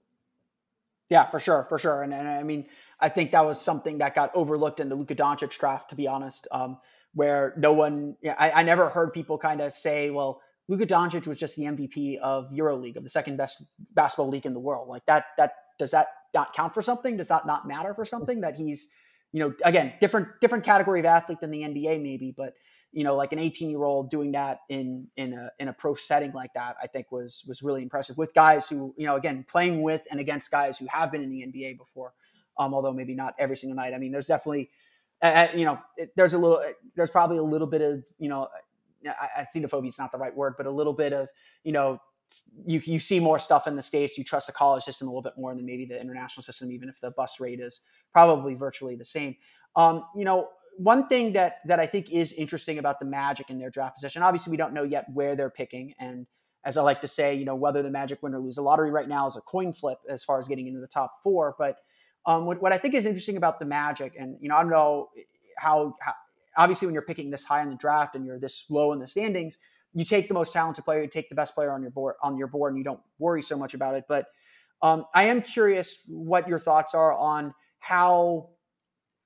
[1.10, 2.04] Yeah, for sure, for sure.
[2.04, 2.68] And, and I mean,
[3.00, 6.08] I think that was something that got overlooked in the Luka Doncic draft, to be
[6.08, 6.78] honest, um,
[7.14, 11.26] where no one, yeah, I, I never heard people kind of say, well, Luka Doncic
[11.26, 14.88] was just the MVP of EuroLeague, of the second best basketball league in the world.
[14.88, 17.18] Like that, that does that not count for something?
[17.18, 18.92] Does that not matter for something that he's,
[19.34, 22.54] you know, again, different different category of athlete than the NBA maybe, but
[22.92, 25.96] you know, like an 18 year old doing that in in a in a pro
[25.96, 29.46] setting like that, I think was was really impressive with guys who, you know, again,
[29.50, 32.14] playing with and against guys who have been in the NBA before,
[32.60, 33.96] um, although maybe not every single night.
[33.96, 34.70] I mean, there's definitely,
[35.22, 36.64] uh, you know, it, there's a little,
[36.96, 38.48] there's probably a little bit of, you know,
[39.08, 41.30] I, xenophobia is not the right word, but a little bit of,
[41.64, 42.00] you know,
[42.66, 44.18] you, you see more stuff in the States.
[44.18, 46.90] You trust the college system a little bit more than maybe the international system, even
[46.90, 47.82] if the bus rate is
[48.12, 49.36] probably virtually the same.
[49.76, 53.60] Um, you know, one thing that that I think is interesting about the Magic in
[53.60, 55.94] their draft position, obviously we don't know yet where they're picking.
[56.00, 56.28] And
[56.64, 58.92] as I like to say, you know, whether the Magic win or lose the lottery
[58.92, 61.56] right now is a coin flip as far as getting into the top four.
[61.58, 61.78] But
[62.26, 64.72] um, what, what I think is interesting about the Magic, and you know, I don't
[64.72, 65.10] know
[65.58, 66.14] how, how
[66.58, 69.08] obviously when you're picking this high in the draft and you're this low in the
[69.08, 69.58] standings,
[69.94, 72.38] you take the most talented player, you take the best player on your board on
[72.38, 74.06] your board, and you don't worry so much about it.
[74.08, 74.28] But
[74.82, 78.50] um, I am curious what your thoughts are on how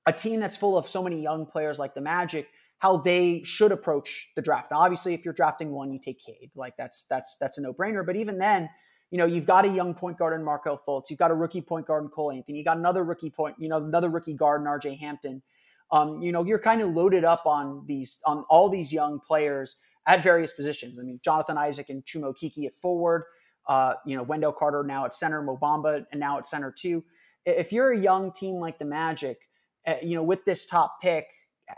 [0.06, 3.72] a team that's full of so many young players like the Magic, how they should
[3.72, 4.70] approach the draft.
[4.70, 7.72] Now, obviously, if you're drafting one, you take Cade, like that's that's that's a no
[7.72, 8.04] brainer.
[8.04, 8.68] But even then,
[9.10, 11.62] you know, you've got a young point guard in Markelle Fultz, you've got a rookie
[11.62, 14.60] point guard in Cole Anthony, you got another rookie point, you know, another rookie guard
[14.60, 15.42] in RJ Hampton
[15.90, 19.76] um, you know, you're kind of loaded up on these on all these young players
[20.06, 20.98] at various positions.
[20.98, 23.24] I mean, Jonathan Isaac and Chuma Okeke at forward,
[23.68, 27.04] uh, you know, Wendell Carter now at center, Mo Bamba and now at center too.
[27.46, 29.38] If you're a young team like the Magic,
[29.86, 31.26] uh, you know, with this top pick,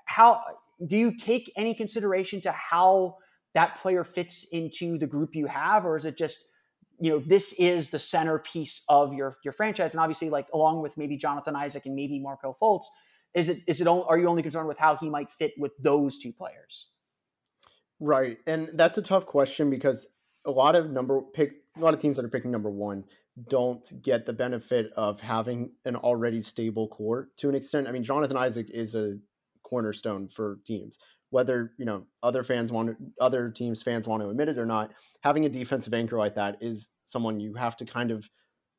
[0.06, 0.40] how
[0.84, 3.16] do you take any consideration to how
[3.54, 6.48] that player fits into the group you have, or is it just
[6.98, 10.96] you know this is the centerpiece of your your franchise and obviously like along with
[10.96, 12.86] maybe jonathan isaac and maybe markelle fultz
[13.36, 16.18] is it is it are you only concerned with how he might fit with those
[16.18, 16.90] two players?
[18.00, 20.08] Right, and that's a tough question because
[20.46, 23.04] a lot of number pick a lot of teams that are picking number one
[23.48, 27.86] don't get the benefit of having an already stable core to an extent.
[27.86, 29.16] I mean, Jonathan Isaac is a
[29.62, 30.98] cornerstone for teams.
[31.28, 34.94] Whether you know other fans want other teams fans want to admit it or not,
[35.20, 38.30] having a defensive anchor like that is someone you have to kind of,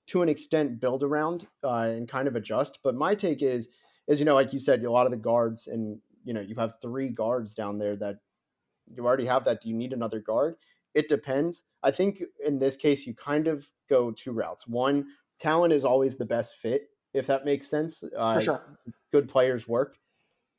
[0.07, 2.79] to an extent, build around uh, and kind of adjust.
[2.83, 3.69] But my take is
[4.07, 6.55] is you know like you said a lot of the guards and you know, you
[6.55, 8.17] have three guards down there that
[8.93, 9.61] you already have that.
[9.61, 10.55] Do you need another guard?
[10.93, 11.63] It depends.
[11.83, 14.67] I think in this case, you kind of go two routes.
[14.67, 15.07] One,
[15.39, 18.03] talent is always the best fit, if that makes sense.
[18.15, 18.79] Uh, For sure.
[19.09, 19.97] Good players work.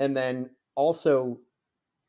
[0.00, 1.38] And then also,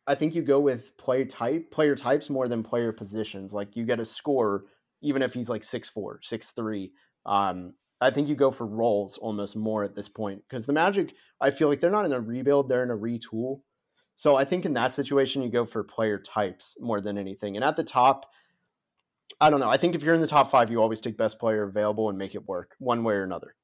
[0.08, 3.54] I think you go with play type, player types more than player positions.
[3.54, 4.66] Like you get a score,
[5.02, 6.94] even if he's like six four, six three.
[7.26, 11.14] Um, I think you go for roles almost more at this point because the Magic,
[11.42, 13.62] I feel like they're not in a rebuild, they're in a retool.
[14.16, 17.56] So I think in that situation, you go for player types more than anything.
[17.56, 18.26] And at the top,
[19.40, 19.70] I don't know.
[19.70, 22.18] I think if you're in the top five, you always take best player available and
[22.18, 23.56] make it work one way or another.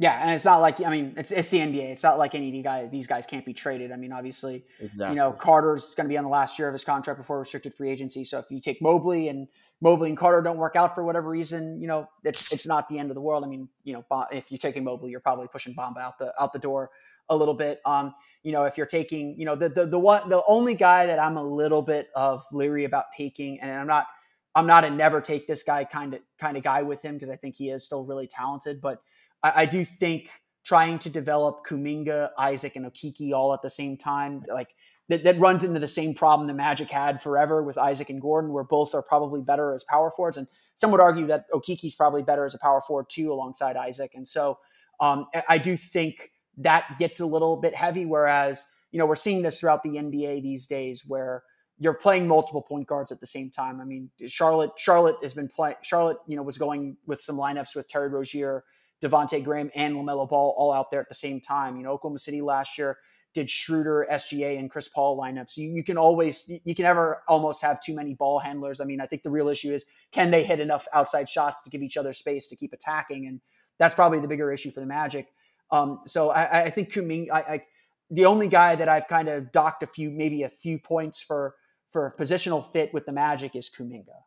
[0.00, 1.90] Yeah, and it's not like I mean, it's it's the NBA.
[1.90, 3.90] It's not like any of the guys these guys can't be traded.
[3.90, 5.14] I mean, obviously, exactly.
[5.14, 7.74] you know, Carter's going to be on the last year of his contract before restricted
[7.74, 8.22] free agency.
[8.22, 9.48] So if you take Mobley and
[9.80, 12.96] Mobley and Carter don't work out for whatever reason, you know, it's it's not the
[12.96, 13.42] end of the world.
[13.42, 16.52] I mean, you know, if you're taking Mobley, you're probably pushing Bamba out the out
[16.52, 16.90] the door
[17.28, 17.80] a little bit.
[17.84, 21.06] Um, you know, if you're taking, you know, the the the one the only guy
[21.06, 24.06] that I'm a little bit of leery about taking, and I'm not
[24.54, 27.30] I'm not a never take this guy kind of kind of guy with him because
[27.30, 29.02] I think he is still really talented, but
[29.42, 30.30] I, I do think
[30.64, 34.68] trying to develop Kuminga, Isaac, and Okeke all at the same time, like
[35.08, 38.52] that, that runs into the same problem the Magic had forever with Isaac and Gordon,
[38.52, 40.36] where both are probably better as power forwards.
[40.36, 44.12] And some would argue that Okeke's probably better as a power forward too, alongside Isaac.
[44.14, 44.58] And so
[45.00, 48.04] um, I do think that gets a little bit heavy.
[48.04, 51.42] Whereas, you know, we're seeing this throughout the NBA these days where
[51.78, 53.80] you're playing multiple point guards at the same time.
[53.80, 57.74] I mean, Charlotte, Charlotte has been playing, Charlotte, you know, was going with some lineups
[57.74, 58.64] with Terry Rozier
[59.02, 61.76] Devonte Graham and LaMelo Ball all out there at the same time.
[61.76, 62.98] You know, Oklahoma City last year
[63.34, 65.56] did Schroeder, SGA, and Chris Paul lineups.
[65.56, 68.80] You, you can always, you can never almost have too many ball handlers.
[68.80, 71.70] I mean, I think the real issue is can they hit enough outside shots to
[71.70, 73.26] give each other space to keep attacking?
[73.26, 73.40] And
[73.78, 75.28] that's probably the bigger issue for the Magic.
[75.70, 77.62] Um, so I, I think Kuming, I, I,
[78.10, 81.54] the only guy that I've kind of docked a few, maybe a few points for
[81.90, 84.24] for positional fit with the Magic is Kuminga.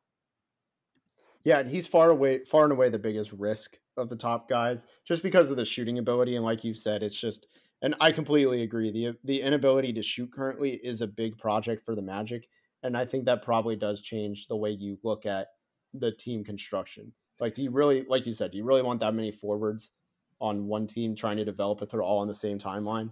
[1.43, 4.87] Yeah, and he's far away, far and away the biggest risk of the top guys,
[5.05, 6.35] just because of the shooting ability.
[6.35, 7.47] And like you said, it's just,
[7.81, 8.91] and I completely agree.
[8.91, 12.47] the The inability to shoot currently is a big project for the Magic,
[12.83, 15.47] and I think that probably does change the way you look at
[15.93, 17.13] the team construction.
[17.39, 19.91] Like, do you really, like you said, do you really want that many forwards
[20.39, 23.11] on one team trying to develop if they're all on the same timeline?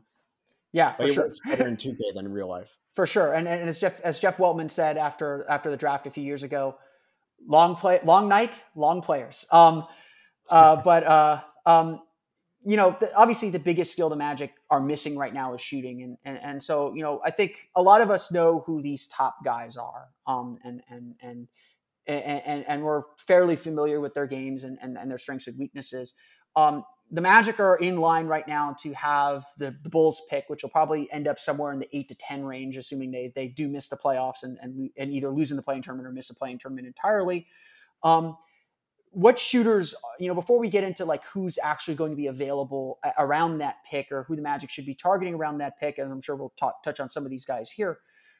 [0.71, 1.25] Yeah, for like, sure.
[1.25, 2.77] It's better in 2K than in real life.
[2.93, 6.11] For sure, and, and as Jeff as Jeff Weltman said after after the draft a
[6.11, 6.77] few years ago,
[7.47, 9.45] long play, long night, long players.
[9.51, 9.85] Um,
[10.49, 12.01] uh, but uh, um,
[12.65, 16.01] you know, the, obviously the biggest skill the Magic are missing right now is shooting,
[16.03, 19.07] and, and and so you know, I think a lot of us know who these
[19.07, 21.47] top guys are, um, and and and.
[22.07, 26.15] And, and, we're fairly familiar with their games and, and, and their strengths and weaknesses.
[26.55, 30.61] Um, the Magic are in line right now to have the, the, Bulls pick, which
[30.63, 33.67] will probably end up somewhere in the eight to ten range, assuming they they do
[33.67, 36.35] miss the playoffs and and, and either lose in the play-in tournament or miss the
[36.35, 37.47] play-in tournament entirely.
[38.03, 38.37] Um,
[39.11, 42.99] what shooters, you know, before we get into like who's actually going to be available
[43.17, 46.21] around that pick or who the Magic should be targeting around that pick, and I'm
[46.21, 47.99] sure we'll talk, touch on some of these guys here.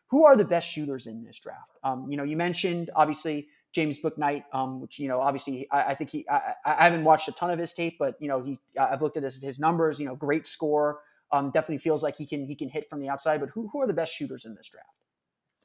[0.10, 1.78] Who are the best shooters in this draft?
[1.84, 5.94] Um, you know, you mentioned obviously James Bouknight, um, which you know, obviously, I, I
[5.94, 6.26] think he.
[6.30, 8.58] I, I, haven't watched a ton of his tape, but you know, he.
[8.80, 10.00] I've looked at his, his numbers.
[10.00, 11.02] You know, great score.
[11.32, 13.40] Um, definitely feels like he can he can hit from the outside.
[13.40, 14.88] But who who are the best shooters in this draft?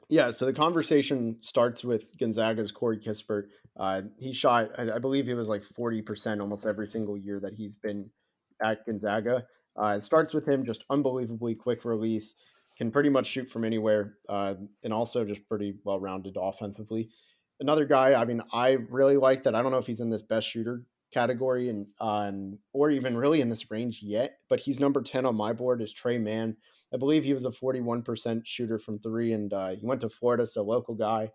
[0.09, 3.45] Yeah, so the conversation starts with Gonzaga's Corey Kispert.
[3.77, 7.41] Uh, he shot, I, I, believe, he was like forty percent almost every single year
[7.41, 8.11] that he's been
[8.63, 9.45] at Gonzaga.
[9.81, 12.35] Uh, it starts with him just unbelievably quick release,
[12.77, 17.09] can pretty much shoot from anywhere, uh, and also just pretty well rounded offensively
[17.61, 18.15] another guy.
[18.15, 19.55] I mean, I really like that.
[19.55, 20.83] I don't know if he's in this best shooter
[21.15, 25.37] category and um, or even really in this range yet, but he's number ten on
[25.37, 25.81] my board.
[25.81, 26.57] Is Tre Mann?
[26.93, 30.09] I believe he was a forty-one percent shooter from three, and uh, he went to
[30.09, 31.31] Florida, so local guy,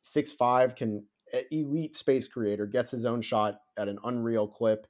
[0.00, 1.06] six five, can
[1.50, 4.86] elite space creator, gets his own shot at an unreal clip.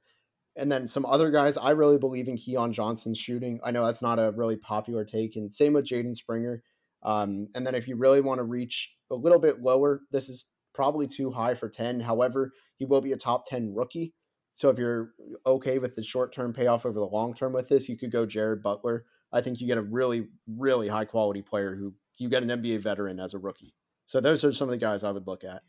[0.55, 3.59] And then some other guys, I really believe in Keon Johnson's shooting.
[3.63, 6.63] I know that's not a really popular take, and same with Jaden Springer.
[7.03, 10.47] Um, and then if you really want to reach a little bit lower, this is
[10.73, 11.99] probably too high for 10.
[11.99, 14.13] However, he will be a top 10 rookie.
[14.53, 15.13] So if you're
[15.45, 18.25] okay with the short term payoff over the long term with this, you could go
[18.25, 19.05] Jared Butler.
[19.31, 22.79] I think you get a really, really high quality player who you get an NBA
[22.79, 23.73] veteran as a rookie.
[24.05, 25.61] So those are some of the guys I would look at.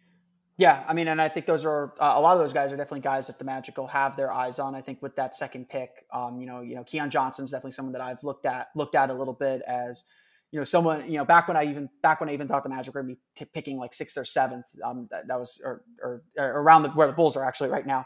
[0.59, 2.77] Yeah, I mean, and I think those are uh, a lot of those guys are
[2.77, 4.75] definitely guys that the Magic will have their eyes on.
[4.75, 7.93] I think with that second pick, um, you know, you know, Keon Johnson's definitely someone
[7.93, 10.05] that I've looked at looked at a little bit as
[10.53, 12.69] you know, someone, you know, back when I even back when I even thought the
[12.69, 15.61] Magic were going to be t- picking like sixth or seventh, um, that, that was
[15.65, 18.05] or, or, or around the, where the Bulls are actually right now,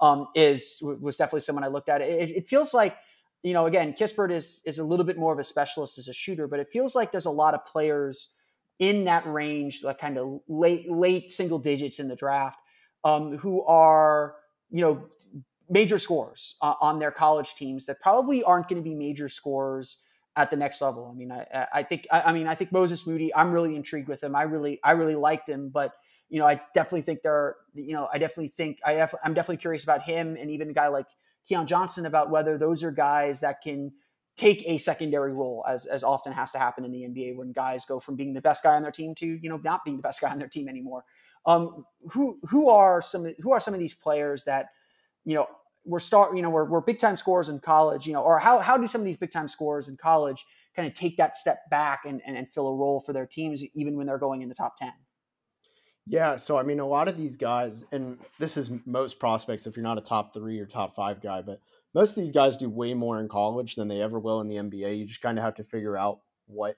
[0.00, 2.00] um, is was definitely someone I looked at.
[2.00, 2.96] It, it feels like
[3.42, 6.12] you know, again, Kispert is is a little bit more of a specialist as a
[6.12, 8.28] shooter, but it feels like there's a lot of players
[8.78, 12.58] in that range, like kind of late late single digits in the draft,
[13.04, 14.36] um, who are
[14.70, 15.06] you know
[15.70, 19.98] major scores uh, on their college teams that probably aren't going to be major scores
[20.34, 21.10] at the next level.
[21.12, 23.34] I mean, I, I think I, I mean I think Moses Moody.
[23.34, 24.34] I'm really intrigued with him.
[24.34, 25.92] I really I really liked him, but
[26.28, 27.34] you know I definitely think there.
[27.34, 30.70] Are, you know I definitely think I def- I'm definitely curious about him and even
[30.70, 31.06] a guy like
[31.46, 33.92] Keon Johnson about whether those are guys that can
[34.38, 37.84] take a secondary role as, as often has to happen in the NBA when guys
[37.84, 40.02] go from being the best guy on their team to, you know, not being the
[40.02, 41.04] best guy on their team anymore.
[41.44, 44.68] Um, who, who are some, who are some of these players that,
[45.24, 45.48] you know,
[45.84, 48.60] we're start, you know, we're, we're big time scores in college, you know, or how,
[48.60, 50.44] how do some of these big time scores in college
[50.76, 53.64] kind of take that step back and, and, and fill a role for their teams,
[53.74, 54.92] even when they're going in the top 10?
[56.08, 59.76] Yeah, so I mean, a lot of these guys, and this is most prospects if
[59.76, 61.60] you're not a top three or top five guy, but
[61.94, 64.56] most of these guys do way more in college than they ever will in the
[64.56, 64.98] NBA.
[64.98, 66.76] You just kind of have to figure out what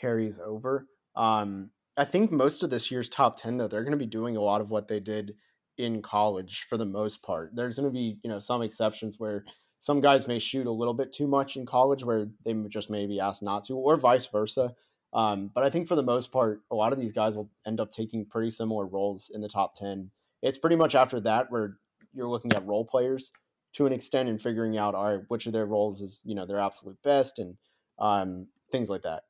[0.00, 0.86] carries over.
[1.16, 4.36] Um, I think most of this year's top 10, though, they're going to be doing
[4.36, 5.34] a lot of what they did
[5.76, 7.50] in college for the most part.
[7.54, 9.44] There's going to be, you know, some exceptions where
[9.80, 13.06] some guys may shoot a little bit too much in college where they just may
[13.06, 14.72] be asked not to, or vice versa.
[15.12, 17.80] Um, but I think for the most part, a lot of these guys will end
[17.80, 20.10] up taking pretty similar roles in the top 10.
[20.42, 21.78] It's pretty much after that where
[22.12, 23.32] you're looking at role players
[23.74, 26.46] to an extent and figuring out, all right, which of their roles is, you know,
[26.46, 27.56] their absolute best and
[27.98, 29.22] um, things like that.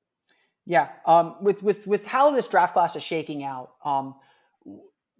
[0.66, 0.88] Yeah.
[1.06, 4.16] Um, with, with, with how this draft class is shaking out, um,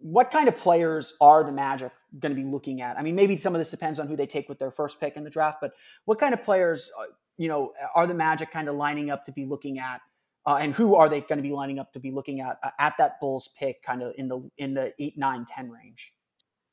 [0.00, 2.98] what kind of players are the Magic going to be looking at?
[2.98, 5.16] I mean, maybe some of this depends on who they take with their first pick
[5.16, 5.72] in the draft, but
[6.04, 7.04] what kind of players, uh,
[7.36, 10.00] you know, are the Magic kind of lining up to be looking at
[10.48, 12.70] uh, and who are they going to be lining up to be looking at uh,
[12.78, 16.14] at that Bulls pick, kind of in the in the eight, nine, ten range?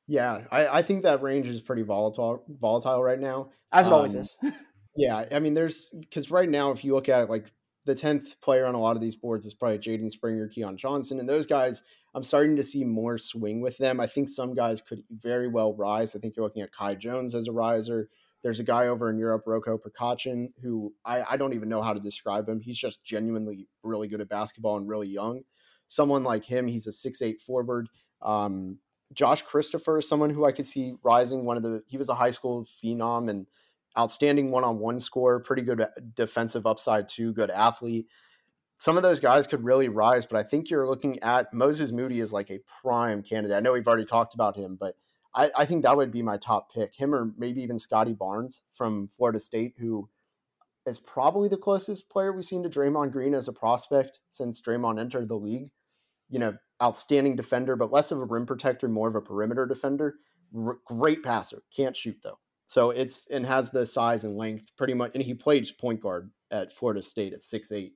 [0.08, 3.96] Yeah, I, I think that range is pretty volatile volatile right now, as it um,
[3.98, 4.38] always is.
[4.96, 7.52] yeah, I mean, there's because right now, if you look at it, like
[7.84, 11.20] the tenth player on a lot of these boards is probably Jaden Springer, Keon Johnson,
[11.20, 11.84] and those guys.
[12.14, 14.00] I'm starting to see more swing with them.
[14.00, 16.16] I think some guys could very well rise.
[16.16, 18.08] I think you're looking at Kai Jones as a riser.
[18.46, 21.94] There's a guy over in Europe, Roko Prkačin, who I, I don't even know how
[21.94, 22.62] to describe him.
[22.62, 25.42] He's just genuinely really good at basketball and really young.
[25.88, 27.90] Someone like him, he's a six-eight forward.
[28.22, 28.78] Um,
[29.14, 31.44] Josh Christopher is someone who I could see rising.
[31.44, 33.48] One of the he was a high school phenom and
[33.98, 35.84] outstanding one-on-one scorer, pretty good
[36.14, 38.06] defensive upside too, good athlete.
[38.78, 42.20] Some of those guys could really rise, but I think you're looking at Moses Moody
[42.20, 43.58] as like a prime candidate.
[43.58, 44.94] I know we've already talked about him, but
[45.36, 46.96] I, I think that would be my top pick.
[46.96, 50.10] Him or maybe even Scottie Barnes from Florida State, who
[50.86, 55.00] is probably the closest player we've seen to Draymond Green as a prospect since Draymond
[55.00, 55.72] entered the league.
[56.30, 60.16] You know, outstanding defender, but less of a rim protector, more of a perimeter defender.
[60.56, 62.40] R- great passer, can't shoot though.
[62.64, 65.12] So it's and has the size and length pretty much.
[65.14, 67.94] And he played point guard at Florida State at six eight.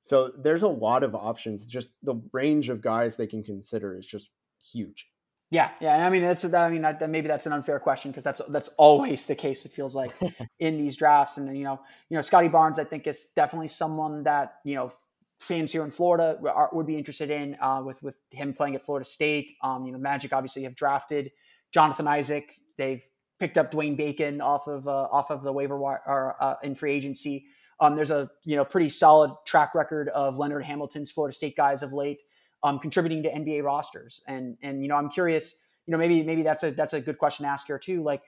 [0.00, 1.64] So there's a lot of options.
[1.64, 4.32] Just the range of guys they can consider is just
[4.72, 5.08] huge.
[5.50, 8.24] Yeah, yeah, and I mean that's I mean that, maybe that's an unfair question because
[8.24, 9.64] that's that's always the case.
[9.64, 10.12] It feels like
[10.58, 11.80] in these drafts, and you know,
[12.10, 14.92] you know, Scottie Barnes, I think is definitely someone that you know
[15.38, 18.84] fans here in Florida are, would be interested in uh, with with him playing at
[18.84, 19.52] Florida State.
[19.62, 21.32] Um, you know, Magic obviously have drafted
[21.72, 22.60] Jonathan Isaac.
[22.76, 23.02] They've
[23.40, 26.74] picked up Dwayne Bacon off of uh, off of the waiver wire or uh, in
[26.74, 27.46] free agency.
[27.80, 31.82] Um, there's a you know pretty solid track record of Leonard Hamilton's Florida State guys
[31.82, 32.18] of late
[32.62, 34.22] um, contributing to NBA rosters.
[34.26, 35.54] And and you know, I'm curious.
[35.86, 38.02] You know, maybe maybe that's a that's a good question to ask here too.
[38.02, 38.22] Like,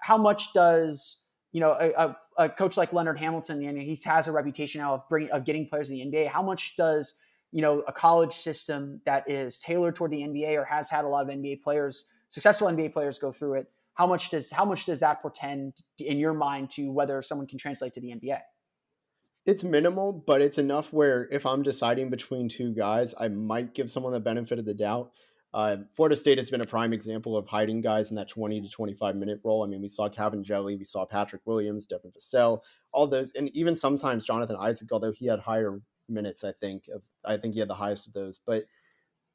[0.00, 3.60] how much does you know a, a coach like Leonard Hamilton?
[3.60, 6.28] Know, he has a reputation now of bringing of getting players in the NBA.
[6.28, 7.14] How much does
[7.52, 11.08] you know a college system that is tailored toward the NBA or has had a
[11.08, 13.66] lot of NBA players, successful NBA players, go through it?
[13.94, 17.58] How much does how much does that portend in your mind to whether someone can
[17.58, 18.40] translate to the NBA?
[19.46, 23.90] It's minimal, but it's enough where if I'm deciding between two guys, I might give
[23.90, 25.12] someone the benefit of the doubt.
[25.54, 28.68] Uh, Florida State has been a prime example of hiding guys in that 20 to
[28.68, 29.62] 25 minute role.
[29.62, 32.60] I mean, we saw Kabengele, we saw Patrick Williams, Devin Vassell,
[32.92, 36.88] all those, and even sometimes Jonathan Isaac, although he had higher minutes, I think.
[36.92, 38.40] Of, I think he had the highest of those.
[38.44, 38.64] But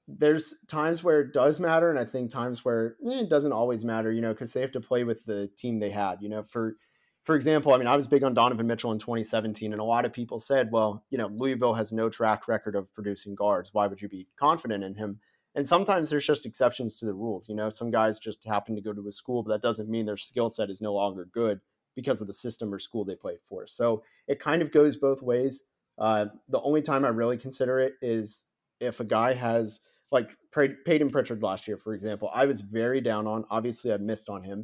[0.08, 3.86] there's times where it does matter, and I think times where eh, it doesn't always
[3.86, 6.22] matter, you know, because they have to play with the team they had.
[6.22, 6.76] You know, for
[7.24, 10.06] for example, I mean, I was big on Donovan Mitchell in 2017, and a lot
[10.06, 13.74] of people said, well, you know, Louisville has no track record of producing guards.
[13.74, 15.20] Why would you be confident in him?
[15.54, 17.48] And sometimes there's just exceptions to the rules.
[17.48, 20.06] You know, some guys just happen to go to a school, but that doesn't mean
[20.06, 21.60] their skill set is no longer good
[21.96, 23.68] because of the system or school they played for.
[23.68, 25.64] So it kind of goes both ways.
[26.00, 28.46] Uh, the only time I really consider it is
[28.80, 33.28] if a guy has, like Payton Pritchard last year, for example, I was very down
[33.28, 33.46] on.
[33.52, 34.64] Obviously, I missed on him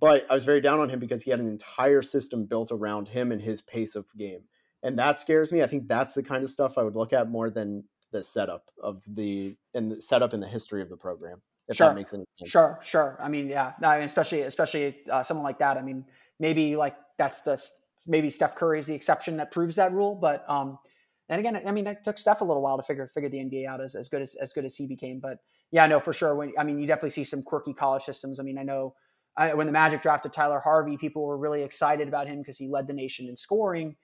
[0.00, 3.08] but I was very down on him because he had an entire system built around
[3.08, 4.42] him and his pace of game.
[4.82, 5.62] And that scares me.
[5.62, 8.70] I think that's the kind of stuff I would look at more than the setup
[8.82, 11.42] of the and the setup in the history of the program.
[11.68, 11.88] If sure.
[11.88, 12.50] that makes any sense.
[12.50, 13.18] Sure, sure.
[13.20, 13.72] I mean, yeah.
[13.82, 15.78] I mean, especially especially uh, someone like that.
[15.78, 16.04] I mean,
[16.38, 17.62] maybe like that's the
[18.06, 20.14] maybe Steph Curry is the exception that proves that rule.
[20.14, 20.78] But um,
[21.28, 23.66] and again, I mean, it took Steph a little while to figure figure the NBA
[23.66, 25.20] out as, as good as as good as he became.
[25.20, 25.38] But
[25.70, 26.34] yeah, no, for sure.
[26.34, 28.38] When I mean, you definitely see some quirky college systems.
[28.38, 28.94] I mean, I know
[29.36, 32.68] I, when the Magic drafted Tyler Harvey, people were really excited about him because he
[32.68, 33.96] led the nation in scoring.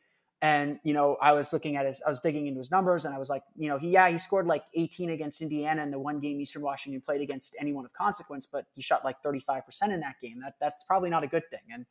[0.42, 3.14] And you know, I was looking at his, I was digging into his numbers, and
[3.14, 5.98] I was like, you know, he yeah, he scored like 18 against Indiana in the
[5.98, 9.92] one game Eastern Washington played against anyone of consequence, but he shot like 35 percent
[9.92, 10.40] in that game.
[10.40, 11.60] That that's probably not a good thing.
[11.70, 11.86] And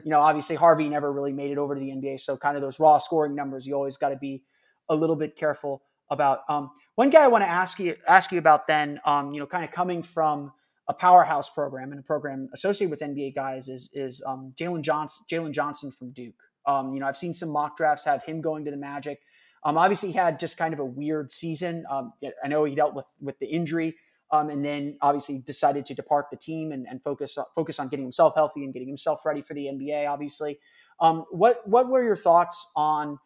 [0.04, 2.62] you know, obviously Harvey never really made it over to the NBA, so kind of
[2.62, 4.42] those raw scoring numbers, you always got to be
[4.90, 6.40] a little bit careful about.
[6.50, 9.46] Um, one guy I want to ask you ask you about then, um, you know,
[9.46, 10.52] kind of coming from
[10.88, 15.24] a powerhouse program and a program associated with NBA guys is is um, Jalen Johnson
[15.30, 16.42] Jalen Johnson from Duke.
[16.66, 19.20] Um, you know, I've seen some mock drafts have him going to the Magic.
[19.64, 21.84] Um, obviously, he had just kind of a weird season.
[21.88, 22.12] Um,
[22.42, 23.96] I know he dealt with with the injury,
[24.30, 28.04] um, and then obviously decided to depart the team and, and focus focus on getting
[28.04, 30.08] himself healthy and getting himself ready for the NBA.
[30.08, 30.58] Obviously,
[31.00, 33.18] um, what what were your thoughts on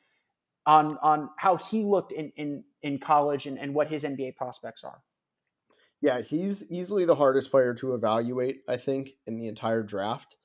[0.65, 4.85] on on how he looked in in in college and, and what his NBA prospects
[4.85, 5.03] are?
[6.01, 10.37] Yeah, he's easily the hardest player to evaluate, I think, in the entire draft.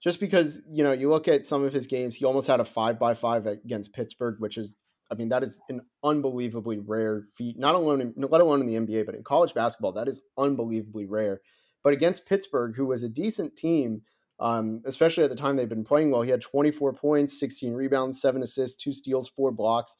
[0.00, 2.64] Just because you know you look at some of his games he almost had a
[2.64, 4.74] five by five against pittsburgh which is
[5.10, 8.76] i mean that is an unbelievably rare feat not alone in, let alone in the
[8.76, 11.40] nba but in college basketball that is unbelievably rare.
[11.84, 14.02] But against pittsburgh who was a decent team
[14.38, 18.22] um, especially at the time they've been playing well he had 24 points 16 rebounds
[18.22, 19.96] 7 assists 2 steals 4 blocks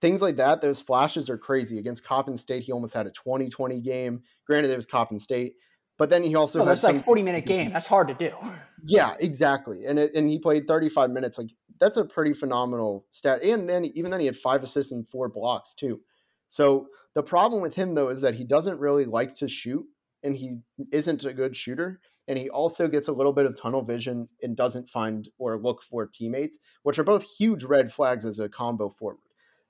[0.00, 3.82] things like that those flashes are crazy against coppin state he almost had a 20-20
[3.82, 5.54] game granted it was coppin state
[6.00, 7.70] but then he also no, that's like forty minute game.
[7.74, 8.34] That's hard to do.
[8.82, 9.84] Yeah, exactly.
[9.86, 11.36] And it, and he played thirty five minutes.
[11.36, 13.42] Like that's a pretty phenomenal stat.
[13.42, 16.00] And then even then he had five assists and four blocks too.
[16.48, 19.84] So the problem with him though is that he doesn't really like to shoot,
[20.22, 20.60] and he
[20.90, 22.00] isn't a good shooter.
[22.26, 25.82] And he also gets a little bit of tunnel vision and doesn't find or look
[25.82, 29.18] for teammates, which are both huge red flags as a combo forward.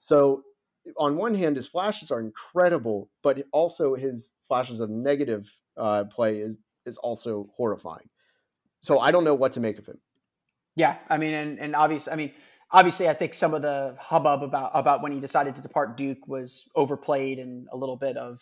[0.00, 0.44] So
[0.96, 6.38] on one hand, his flashes are incredible, but also his flashes of negative uh, play
[6.38, 8.08] is is also horrifying.
[8.78, 10.00] So I don't know what to make of him.
[10.74, 12.32] Yeah, I mean, and and obviously, I mean,
[12.70, 16.26] obviously, I think some of the hubbub about about when he decided to depart Duke
[16.26, 18.40] was overplayed and a little bit of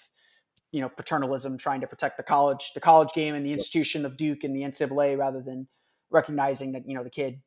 [0.71, 4.17] you know paternalism, trying to protect the college the college game and the institution of
[4.17, 5.67] Duke and the NCAA rather than
[6.09, 7.41] recognizing that you know the kid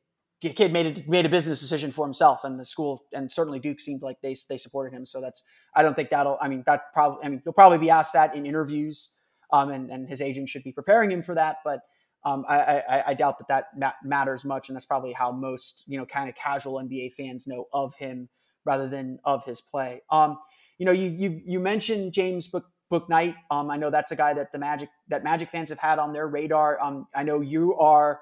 [0.50, 3.80] kid made a made a business decision for himself, and the school and certainly Duke
[3.80, 5.06] seemed like they they supported him.
[5.06, 5.42] So that's
[5.74, 6.38] I don't think that'll.
[6.40, 7.24] I mean that probably.
[7.24, 9.14] I mean he'll probably be asked that in interviews,
[9.52, 11.58] um, and and his agent should be preparing him for that.
[11.64, 11.80] But
[12.24, 15.84] um, I, I, I doubt that that ma- matters much, and that's probably how most
[15.86, 18.28] you know kind of casual NBA fans know of him
[18.64, 20.02] rather than of his play.
[20.10, 20.38] Um,
[20.78, 23.36] you know, you you you mentioned James Book Bouknight.
[23.50, 26.12] Um, I know that's a guy that the Magic that Magic fans have had on
[26.12, 26.80] their radar.
[26.82, 28.20] Um, I know you are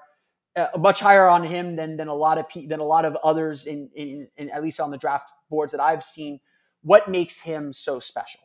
[0.55, 3.65] uh, much higher on him than than a lot of than a lot of others
[3.65, 6.39] in, in, in at least on the draft boards that I've seen.
[6.81, 8.41] What makes him so special?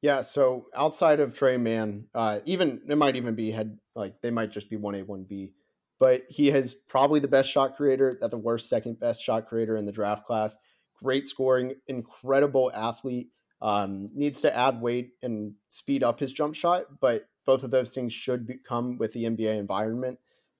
[0.00, 4.30] Yeah, so outside of Tre Mann, uh, even it might even be had like they
[4.30, 5.52] might just be one A one B,
[5.98, 9.76] but he has probably the best shot creator, at the worst second best shot creator
[9.76, 10.58] in the draft class.
[10.94, 13.30] Great scoring, incredible athlete.
[13.60, 17.92] Um, needs to add weight and speed up his jump shot, but both of those
[17.92, 20.18] things should be, come with the NBA environment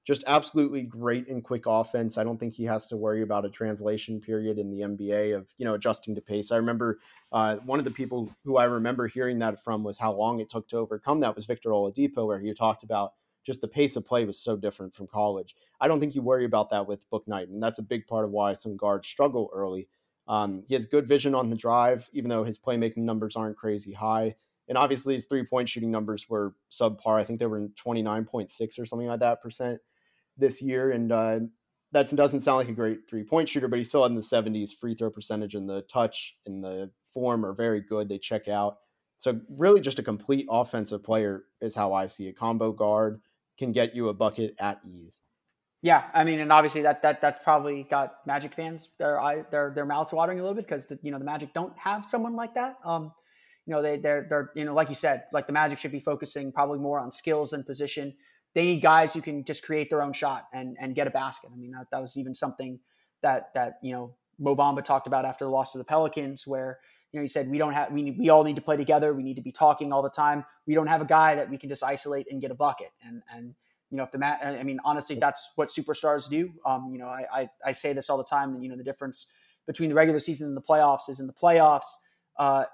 [0.09, 2.16] just absolutely great and quick offense.
[2.16, 5.52] I don't think he has to worry about a translation period in the NBA of
[5.59, 6.50] you know adjusting to pace.
[6.50, 7.00] I remember
[7.30, 10.48] uh, one of the people who I remember hearing that from was how long it
[10.48, 13.12] took to overcome that was Victor Oladipo, where he talked about
[13.44, 15.54] just the pace of play was so different from college.
[15.78, 18.30] I don't think you worry about that with Bouknight, and that's a big part of
[18.30, 19.90] why some guards struggle early.
[20.26, 23.92] Um, he has good vision on the drive, even though his playmaking numbers aren't crazy
[23.92, 24.36] high.
[24.70, 27.20] And obviously, his three point shooting numbers were subpar.
[27.20, 29.82] I think they were in 29.6 or something like that percent
[30.39, 31.41] this year, and uh,
[31.93, 34.74] that doesn't sound like a great three point shooter, but he's still in the 70s.
[34.74, 38.09] Free throw percentage and the touch and the form are very good.
[38.09, 38.78] They check out.
[39.16, 43.20] So really, just a complete offensive player is how I see a combo guard
[43.59, 45.22] can get you a bucket at ease.
[45.80, 49.72] Yeah, I mean, and obviously that that that's probably got Magic fans their eye their
[49.74, 52.55] their mouths watering a little bit because you know the Magic don't have someone like
[52.55, 52.78] that.
[52.84, 53.12] Um,
[53.66, 56.01] you know they they're they're you know like you said, like the Magic should be
[56.01, 58.14] focusing probably more on skills and position
[58.55, 61.51] they need guys who can just create their own shot and and get a basket.
[61.53, 62.80] I mean, that, that was even something
[63.22, 66.78] that that you know Mo Bamba talked about after the loss to the Pelicans, where
[67.12, 69.14] you know he said we don't have we we all need to play together.
[69.14, 70.44] We need to be talking all the time.
[70.66, 72.90] We don't have a guy that we can just isolate and get a bucket.
[73.03, 73.55] And and
[73.90, 76.53] you know, if the mat, I mean, honestly, that's what superstars do.
[76.66, 78.61] Um, you know, I, I, I say this all the time.
[78.62, 79.26] You know, the difference
[79.66, 81.86] between the regular season and the playoffs is in the playoffs.
[82.36, 82.64] Uh,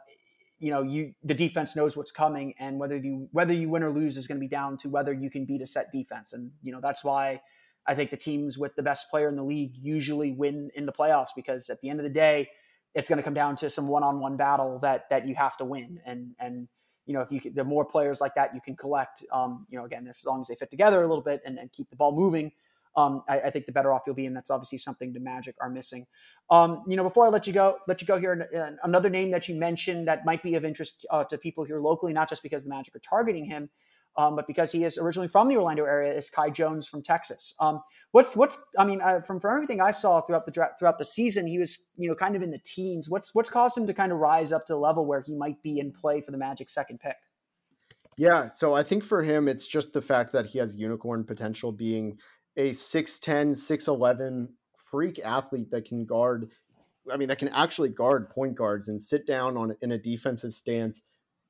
[0.59, 3.91] you know, you the defense knows what's coming, and whether you whether you win or
[3.91, 6.33] lose is going to be down to whether you can beat a set defense.
[6.33, 7.41] And you know, that's why
[7.87, 10.93] I think the teams with the best player in the league usually win in the
[10.93, 12.49] playoffs because at the end of the day,
[12.95, 16.01] it's going to come down to some one-on-one battle that that you have to win.
[16.07, 16.69] And and
[17.07, 19.85] you know, if you the more players like that you can collect, um, you know,
[19.85, 22.13] again, as long as they fit together a little bit and, and keep the ball
[22.13, 22.53] moving,
[22.97, 25.57] um, I, I, think the better off you'll be, and that's obviously something the Magic
[25.61, 26.07] are missing.
[26.51, 28.49] Um, you know, before I let you go, let you go here,
[28.83, 32.13] another name that you mentioned that might be of interest uh, to people here locally,
[32.13, 33.69] not just because the Magic are targeting him,
[34.17, 37.55] um, but because he is originally from the Orlando area, is Kai Jones from Texas.
[37.59, 37.81] Um,
[38.13, 41.05] what's what's I mean, uh, from from everything I saw throughout the dra- throughout the
[41.05, 43.11] season, he was you know kind of in the teens.
[43.11, 45.61] What's what's caused him to kind of rise up to the level where he might
[45.63, 47.17] be in play for the Magic second pick?
[48.17, 51.73] Yeah, so I think for him, it's just the fact that he has unicorn potential,
[51.73, 52.19] being
[52.57, 56.51] a 6'10, 6'11 freak athlete that can guard.
[57.13, 60.55] I mean, that can actually guard point guards and sit down on in a defensive
[60.55, 61.03] stance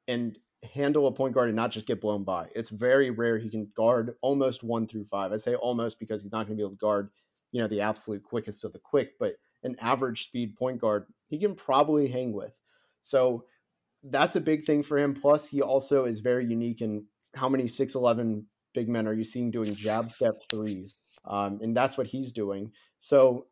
[0.08, 0.38] and
[0.72, 2.48] handle a point guard and not just get blown by.
[2.54, 5.32] It's very rare he can guard almost one through five.
[5.32, 7.10] I say almost because he's not going to be able to guard,
[7.52, 11.38] you know, the absolute quickest of the quick, but an average speed point guard he
[11.38, 12.52] can probably hang with.
[13.00, 13.44] So
[14.02, 15.14] that's a big thing for him.
[15.14, 18.44] Plus, he also is very unique in how many 6'11
[18.74, 20.96] big men are you seeing doing jab step threes?
[21.24, 22.72] Um, and that's what he's doing.
[22.98, 23.46] So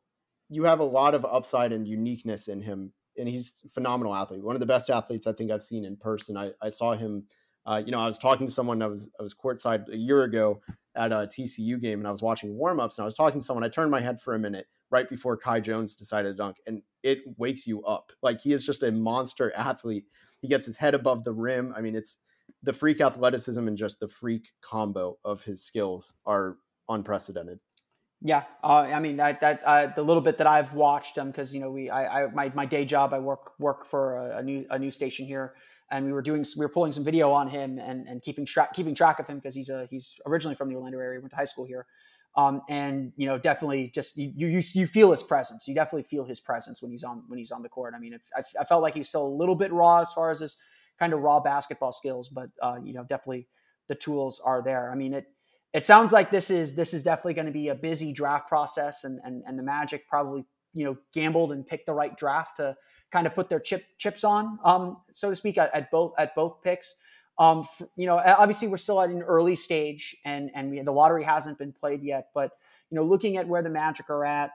[0.48, 2.92] you have a lot of upside and uniqueness in him.
[3.18, 6.36] And he's phenomenal athlete, one of the best athletes I think I've seen in person.
[6.36, 7.26] I, I saw him,
[7.66, 10.22] uh, you know, I was talking to someone I was I was courtside a year
[10.22, 10.62] ago
[10.96, 13.64] at a TCU game, and I was watching warmups, and I was talking to someone.
[13.64, 16.82] I turned my head for a minute right before Kai Jones decided to dunk, and
[17.02, 18.12] it wakes you up.
[18.22, 20.06] Like he is just a monster athlete.
[20.40, 21.74] He gets his head above the rim.
[21.76, 22.18] I mean, it's
[22.62, 26.56] the freak athleticism and just the freak combo of his skills are
[26.88, 27.58] unprecedented.
[28.24, 31.52] Yeah, uh, I mean that that uh, the little bit that I've watched him because
[31.52, 34.42] you know we I, I, my my day job I work work for a, a,
[34.42, 35.54] new a news station here
[35.90, 38.74] and we were doing we were pulling some video on him and and keeping track
[38.74, 41.36] keeping track of him because he's a he's originally from the Orlando area went to
[41.36, 41.86] high school here.
[42.34, 45.66] Um, and you know definitely just you, you you feel his presence.
[45.66, 47.92] You definitely feel his presence when he's on when he's on the court.
[47.94, 50.40] I mean I, I felt like he's still a little bit raw as far as
[50.40, 50.56] his
[50.98, 53.48] kind of raw basketball skills, but uh, you know, definitely
[53.88, 54.90] the tools are there.
[54.90, 55.26] I mean, it
[55.72, 59.04] it sounds like this is this is definitely going to be a busy draft process,
[59.04, 62.76] and and and the Magic probably you know gambled and picked the right draft to
[63.10, 66.34] kind of put their chip chips on, um, so to speak, at, at both at
[66.34, 66.94] both picks.
[67.38, 67.66] Um,
[67.96, 71.58] you know, obviously we're still at an early stage, and and we, the lottery hasn't
[71.58, 72.28] been played yet.
[72.34, 72.52] But
[72.90, 74.52] you know, looking at where the Magic are at,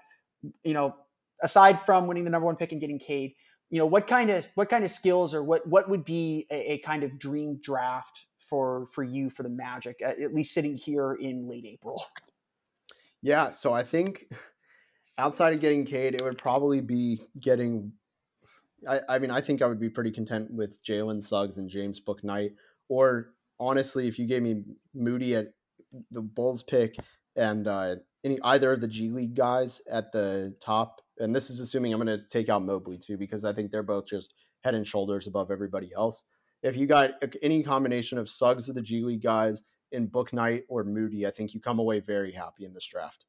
[0.63, 0.95] you know,
[1.41, 3.33] aside from winning the number one pick and getting Cade,
[3.69, 6.73] you know what kind of what kind of skills or what what would be a,
[6.73, 10.75] a, kind of dream draft for for you for the magic at, at least sitting
[10.75, 12.03] here in late april?
[13.21, 14.25] Yeah so i think
[15.17, 17.91] outside of getting Cade, it would probably be getting
[18.87, 21.99] I, I mean i think i would be pretty content with jalen suggs and james
[21.99, 22.51] bouknight
[22.89, 24.63] or honestly if you gave me
[24.93, 25.47] moody at
[26.11, 26.95] the bulls pick
[27.35, 31.59] and uh, any either of the g league guys at the top and this is
[31.59, 34.75] assuming I'm going to take out Mobley too, because I think they're both just head
[34.75, 36.23] and shoulders above everybody else.
[36.63, 37.11] If you got
[37.41, 41.53] any combination of Suggs of the G League guys in Bouknight or Moody, I think
[41.53, 43.25] you come away very happy in this draft.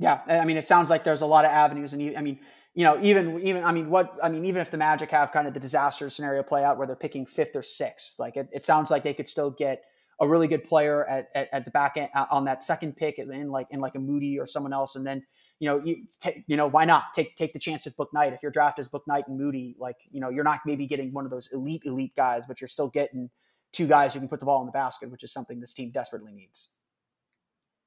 [0.00, 2.40] Yeah, I mean, it sounds like there's a lot of avenues, and you, I mean,
[2.74, 5.46] you know, even even I mean, what I mean, even if the Magic have kind
[5.46, 8.64] of the disaster scenario play out where they're picking fifth or sixth, like it, it
[8.64, 9.84] sounds like they could still get
[10.20, 13.18] a really good player at, at, at the back end uh, on that second pick
[13.18, 15.22] in like in like a Moody or someone else, and then
[15.60, 18.42] you know, you, t- you know, why not take take the chance at Bouknight if
[18.42, 19.76] your draft is Bouknight and Moody?
[19.78, 22.68] Like, you know, you're not maybe getting one of those elite elite guys, but you're
[22.68, 23.30] still getting
[23.72, 25.90] two guys who can put the ball in the basket, which is something this team
[25.90, 26.70] desperately needs.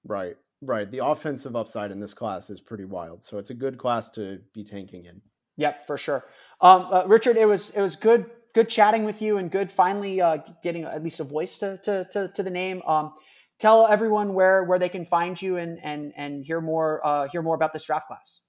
[0.04, 0.90] Right, right.
[0.90, 4.40] The offensive upside in this class is pretty wild, so it's a good class to
[4.54, 5.22] be tanking in.
[5.58, 6.26] Yep, for sure.
[6.62, 10.22] Um, uh, Richard, it was it was good good chatting with you and good finally
[10.22, 12.82] uh, getting at least a voice to to to, to the name.
[12.88, 13.14] Um,
[13.60, 17.42] tell everyone where where they can find you and and and hear more uh, hear
[17.42, 18.42] more about this draft class.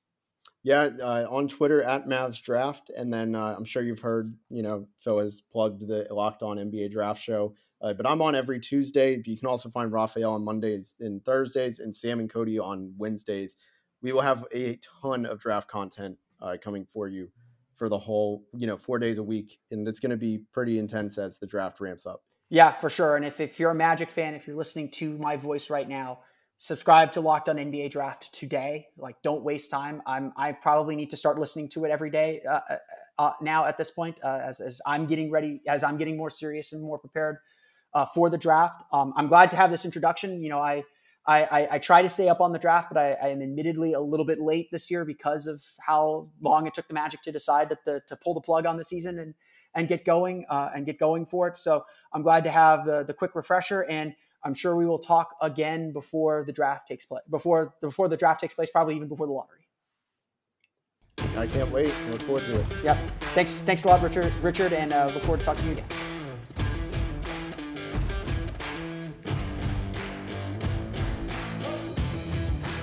[0.65, 4.63] Yeah, uh, on Twitter at Mavs Draft, and then uh, I'm sure you've heard, you
[4.63, 8.59] know, Phil has plugged the Locked On NBA Draft Show, uh, but I'm on every
[8.59, 9.23] Tuesday.
[9.25, 13.57] You can also find Raphael on Mondays and Thursdays, and Sam and Cody on Wednesdays.
[14.03, 17.31] We will have a ton of draft content uh, coming for you
[17.75, 20.79] for the whole, you know, four days a week, and it's going to be pretty
[20.79, 22.23] intense as the draft ramps up.
[22.51, 23.17] Yeah, for sure.
[23.17, 26.21] And if, if you're a Magic fan, if you're listening to my voice right now,
[26.57, 28.87] subscribe to Locked On NBA Draft today.
[28.97, 30.03] Like, don't waste time.
[30.07, 32.77] I'm I probably need to start listening to it every day uh, uh,
[33.19, 36.31] uh, now at this point uh, as as I'm getting ready, as I'm getting more
[36.31, 37.39] serious and more prepared
[37.93, 38.83] uh, for the draft.
[38.93, 40.43] Um, I'm glad to have this introduction.
[40.43, 40.85] You know, I
[41.27, 43.93] I, I, I, try to stay up on the draft, but I, I, am admittedly
[43.93, 47.33] a little bit late this year because of how long it took the Magic to
[47.33, 49.35] decide that the, to pull the plug on the season and
[49.79, 51.57] and get going uh, and get going for it.
[51.57, 55.37] So I'm glad to have the the quick refresher, and I'm sure we will talk
[55.41, 57.23] again before the draft takes place.
[57.31, 59.69] Before before the draft takes place, probably even before the lottery.
[61.37, 61.93] I can't wait.
[62.11, 62.67] Look forward to it.
[62.83, 62.99] Yep.
[63.35, 63.61] Thanks.
[63.61, 64.33] Thanks a lot, Richard.
[64.43, 66.08] Richard, and uh, look forward to talking to you again.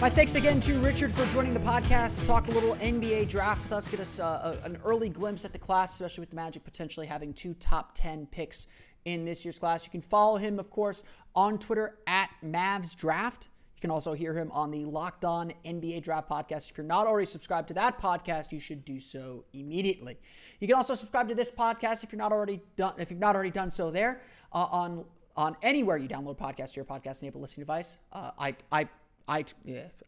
[0.05, 3.63] My thanks again to Richard for joining the podcast to talk a little NBA draft
[3.63, 6.35] with us, get us uh, a, an early glimpse at the class, especially with the
[6.35, 8.67] Magic potentially having two top 10 picks
[9.05, 9.83] in this year's class.
[9.83, 11.01] You can follow him, of course,
[11.35, 13.49] on Twitter at Mavs Draft.
[13.77, 16.69] You can also hear him on the Locked On NBA Draft podcast.
[16.69, 20.19] If you're not already subscribed to that podcast, you should do so immediately.
[20.59, 22.93] You can also subscribe to this podcast if you're not already done.
[22.99, 24.21] If you've not already done so, there
[24.53, 27.97] uh, on on anywhere you download podcasts to your podcast enabled listening device.
[28.13, 28.87] Uh, I I
[29.27, 29.43] I,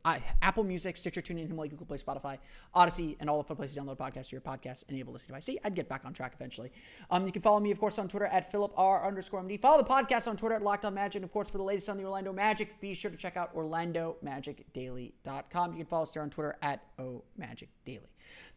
[0.05, 2.38] I, Apple Music, Stitcher, TuneIn, Himalaya, Google Play, Spotify,
[2.76, 5.45] Audacy, and all the fun places to download podcasts to your podcast enable listening device.
[5.45, 6.72] See, I'd get back on track eventually.
[7.09, 9.59] Um, you can follow me, of course, on Twitter at Philip R underscore MD.
[9.59, 11.22] Follow the podcast on Twitter at Locked On Magic.
[11.22, 13.55] And of course, for the latest on the Orlando Magic, be sure to check out
[13.55, 15.72] OrlandoMagicDaily.com.
[15.72, 18.09] You can follow us there on Twitter at OMagicDaily.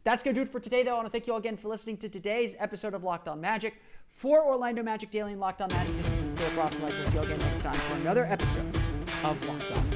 [0.03, 0.93] That's going to do it for today, though.
[0.93, 3.41] I want to thank you all again for listening to today's episode of Locked On
[3.41, 3.75] Magic.
[4.09, 6.75] For Orlando Magic Daily and Locked On Magic, this is Philip Ross.
[6.77, 8.75] We'll see you again next time for another episode
[9.23, 9.90] of Locked On.